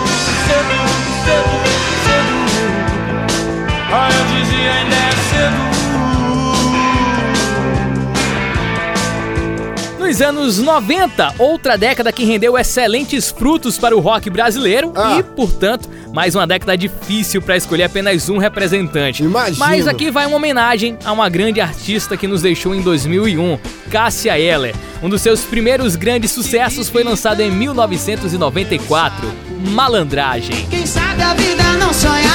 [0.46, 0.78] cedo,
[1.26, 1.56] cedo,
[2.06, 2.36] cedo.
[3.92, 4.98] Ah, eu dizia ainda é
[5.32, 5.75] cedo.
[10.06, 15.18] Nos anos 90, outra década que rendeu excelentes frutos para o rock brasileiro Ah.
[15.18, 19.24] e, portanto, mais uma década difícil para escolher apenas um representante.
[19.24, 19.58] Imagino.
[19.58, 23.58] Mas aqui vai uma homenagem a uma grande artista que nos deixou em 2001,
[23.90, 24.76] Cássia Eller.
[25.02, 29.28] Um dos seus primeiros grandes sucessos foi lançado em 1994,
[29.72, 30.68] Malandragem.
[30.70, 32.30] Quem sabe a vida não sonhar.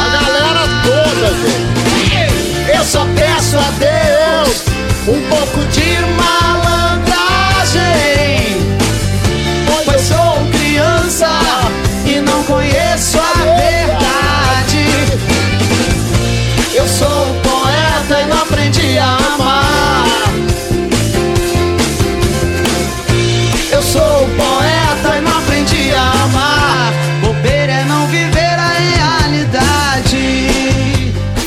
[0.00, 2.70] A galera toda, gente.
[2.78, 3.99] Eu só peço a Deus
[5.10, 7.10] Um pouco de malandragem.
[9.84, 11.26] Pois sou criança
[12.06, 13.39] e não conheço a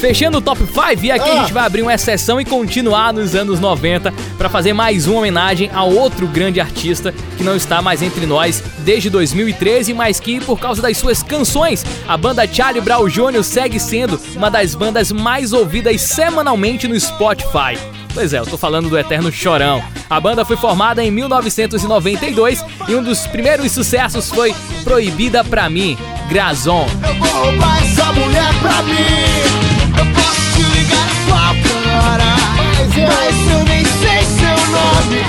[0.03, 3.35] Fechando o top 5, e aqui a gente vai abrir uma exceção e continuar nos
[3.35, 8.01] anos 90 para fazer mais uma homenagem a outro grande artista que não está mais
[8.01, 13.07] entre nós desde 2013, mas que por causa das suas canções, a banda Charlie Brown
[13.07, 13.41] Jr.
[13.45, 17.79] segue sendo uma das bandas mais ouvidas semanalmente no Spotify.
[18.13, 19.81] Pois é, eu tô falando do Eterno Chorão.
[20.09, 25.97] A banda foi formada em 1992 e um dos primeiros sucessos foi Proibida Pra Mim,
[26.27, 26.87] Grazon.
[27.07, 29.62] Eu vou roubar essa mulher pra mim.
[29.97, 32.31] Eu posso te ligar a qualquer hora.
[32.77, 35.19] Mas eu nem sei seu nome.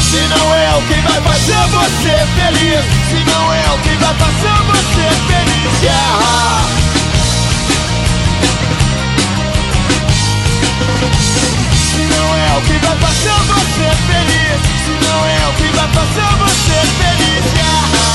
[0.00, 2.84] Se não é o que vai fazer você feliz.
[3.08, 5.80] Se não é o que vai fazer você feliz.
[5.80, 6.62] Guerra.
[11.74, 14.58] Se não é o que vai fazer você feliz.
[14.84, 17.44] Se não é o que vai fazer você feliz.
[17.54, 18.06] Guerra.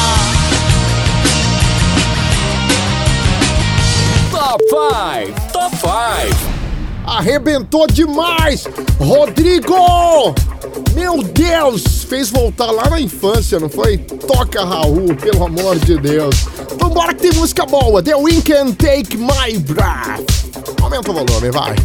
[4.32, 5.88] Top 5, Top 5.
[7.04, 8.68] Arrebentou demais!
[9.00, 10.36] Rodrigo!
[10.94, 12.04] Meu Deus!
[12.04, 13.98] Fez voltar lá na infância, não foi?
[13.98, 16.46] Toca Raul, pelo amor de Deus.
[16.80, 18.04] Vambora que tem música boa.
[18.04, 20.30] The Weeknd Take My Breath.
[20.80, 21.76] Aumenta o volume, vai.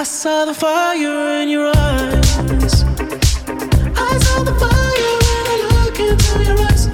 [0.00, 2.84] I saw the fire in your eyes.
[3.96, 5.58] I saw the fire when I
[5.98, 6.86] into your eyes.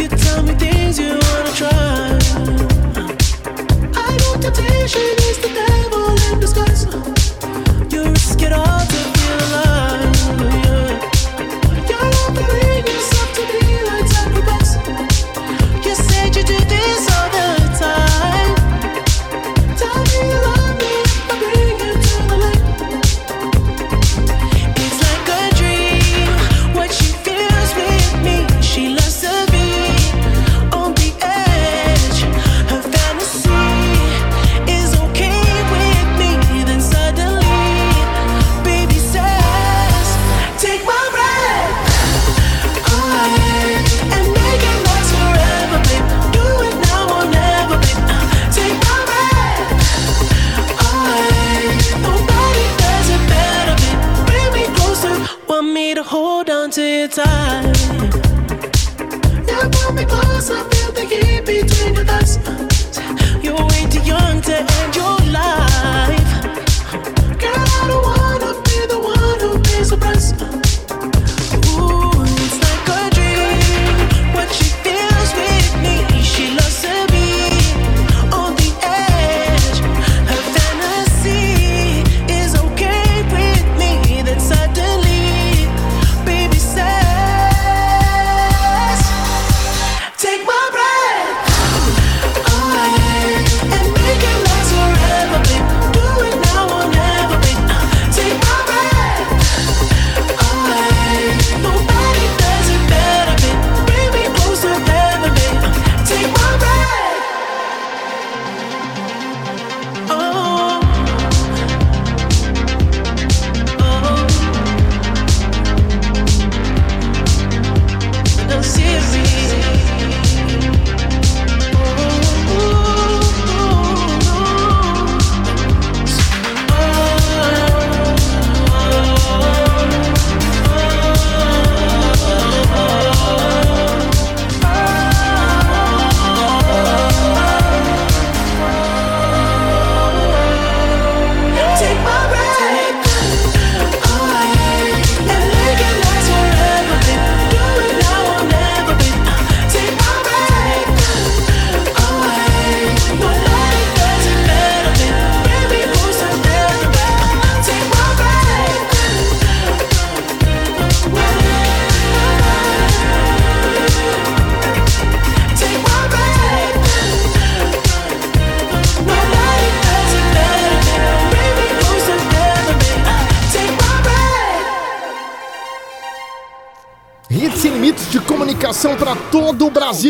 [0.00, 2.18] You tell me things you wanna try.
[3.94, 5.71] I know temptation is the devil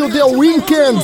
[0.02, 0.98] o The Weekend,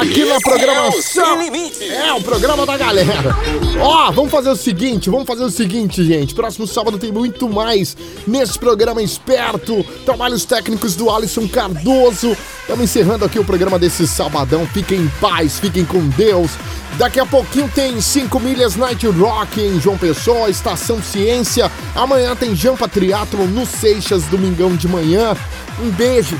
[0.00, 1.40] aqui na programação.
[1.80, 3.36] É, o programa da galera.
[3.80, 6.34] Ó, vamos fazer o seguinte, vamos fazer o seguinte, gente.
[6.34, 7.96] Próximo sábado tem muito mais
[8.26, 9.84] nesse programa esperto.
[10.04, 12.36] Trabalhos técnicos do Alisson Cardoso.
[12.60, 14.66] Estamos encerrando aqui o programa desse sabadão.
[14.66, 16.50] Fiquem em paz, fiquem com Deus.
[16.98, 21.70] Daqui a pouquinho tem 5 milhas Night Rock em João Pessoa, Estação Ciência.
[21.94, 25.36] Amanhã tem Jampa Triathlon no Seixas, domingão de manhã.
[25.80, 26.38] Um beijo.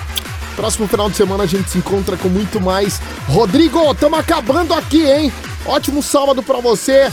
[0.56, 3.00] Próximo final de semana a gente se encontra com muito mais.
[3.28, 5.32] Rodrigo, tamo acabando aqui, hein?
[5.64, 7.10] Ótimo sábado pra você.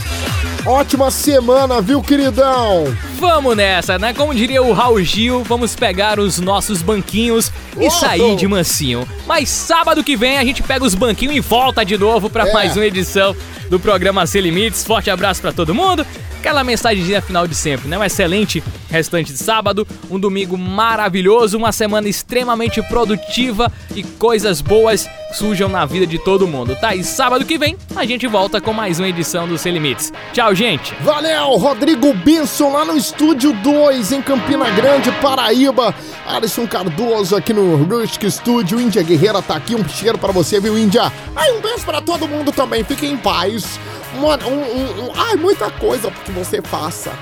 [0.66, 2.84] Ótima semana, viu, queridão?
[3.18, 4.12] Vamos nessa, né?
[4.12, 9.06] Como diria o Raul Gil, vamos pegar os nossos banquinhos e sair de mansinho.
[9.26, 12.52] Mas sábado que vem a gente pega os banquinhos e volta de novo pra É.
[12.52, 13.34] mais uma edição
[13.70, 14.84] do programa Sem Limites.
[14.84, 16.06] Forte abraço pra todo mundo.
[16.38, 17.98] Aquela mensagenzinha final de sempre, né?
[17.98, 25.08] Um excelente restante de sábado, um domingo maravilhoso, uma semana extremamente produtiva e coisas boas
[25.34, 26.94] surjam na vida de todo mundo, tá?
[26.94, 30.12] E sábado que vem a gente volta com mais uma edição do Sem Limites.
[30.32, 30.94] Tchau, gente!
[31.02, 35.94] Valeu, Rodrigo Benson lá no Estúdio 2 em Campina Grande, Paraíba.
[36.26, 38.80] Alisson Cardoso aqui no Rustic Studio.
[38.80, 39.74] Índia Guerreira tá aqui.
[39.74, 41.12] Um cheiro pra você, viu, Índia?
[41.36, 42.82] Ai, um beijo pra todo mundo também.
[42.84, 43.78] Fiquem em paz.
[44.20, 47.12] Mano, um, um, um- ai, muita coisa que você faça.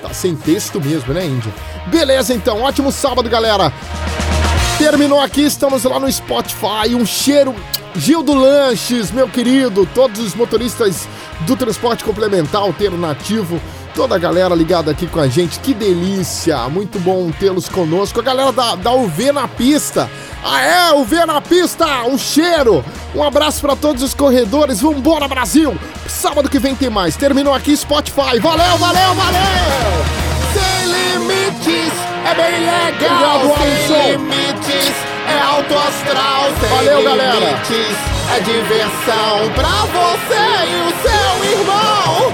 [0.00, 1.52] Tá sem texto mesmo, né, Índia?
[1.86, 2.62] Beleza, então.
[2.62, 3.72] Ótimo sábado, galera.
[4.78, 6.94] Terminou aqui, estamos lá no Spotify.
[6.94, 7.54] Um cheiro.
[7.96, 11.08] Gildo Lanches, meu querido, todos os motoristas
[11.40, 13.60] do transporte complementar, alternativo,
[13.98, 18.20] toda a galera ligada aqui com a gente, que delícia, muito bom tê-los conosco.
[18.20, 20.08] A galera da, da UV na pista,
[20.44, 22.84] ah é, UV na pista, um cheiro.
[23.12, 25.76] Um abraço pra todos os corredores, vambora Brasil!
[26.06, 29.40] Sábado que vem tem mais, terminou aqui Spotify, valeu, valeu, valeu!
[30.54, 31.92] Sem limites,
[32.24, 33.46] é bem legal.
[33.46, 34.94] Obrigado, sem limites,
[35.26, 36.44] é alto astral.
[36.60, 37.34] Sem Valeu, galera.
[37.34, 37.96] limites,
[38.32, 40.38] é diversão pra você
[40.70, 42.27] e o seu irmão.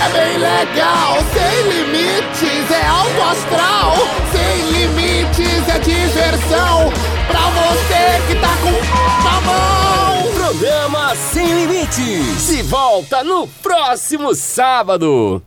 [0.00, 1.18] É bem legal.
[1.32, 3.94] Sem limites, é alto astral.
[4.32, 6.92] Sem limites, é diversão
[7.28, 10.32] pra você que tá com na mão.
[10.34, 12.40] Programa Sem Limites.
[12.42, 15.42] Se volta no próximo sábado.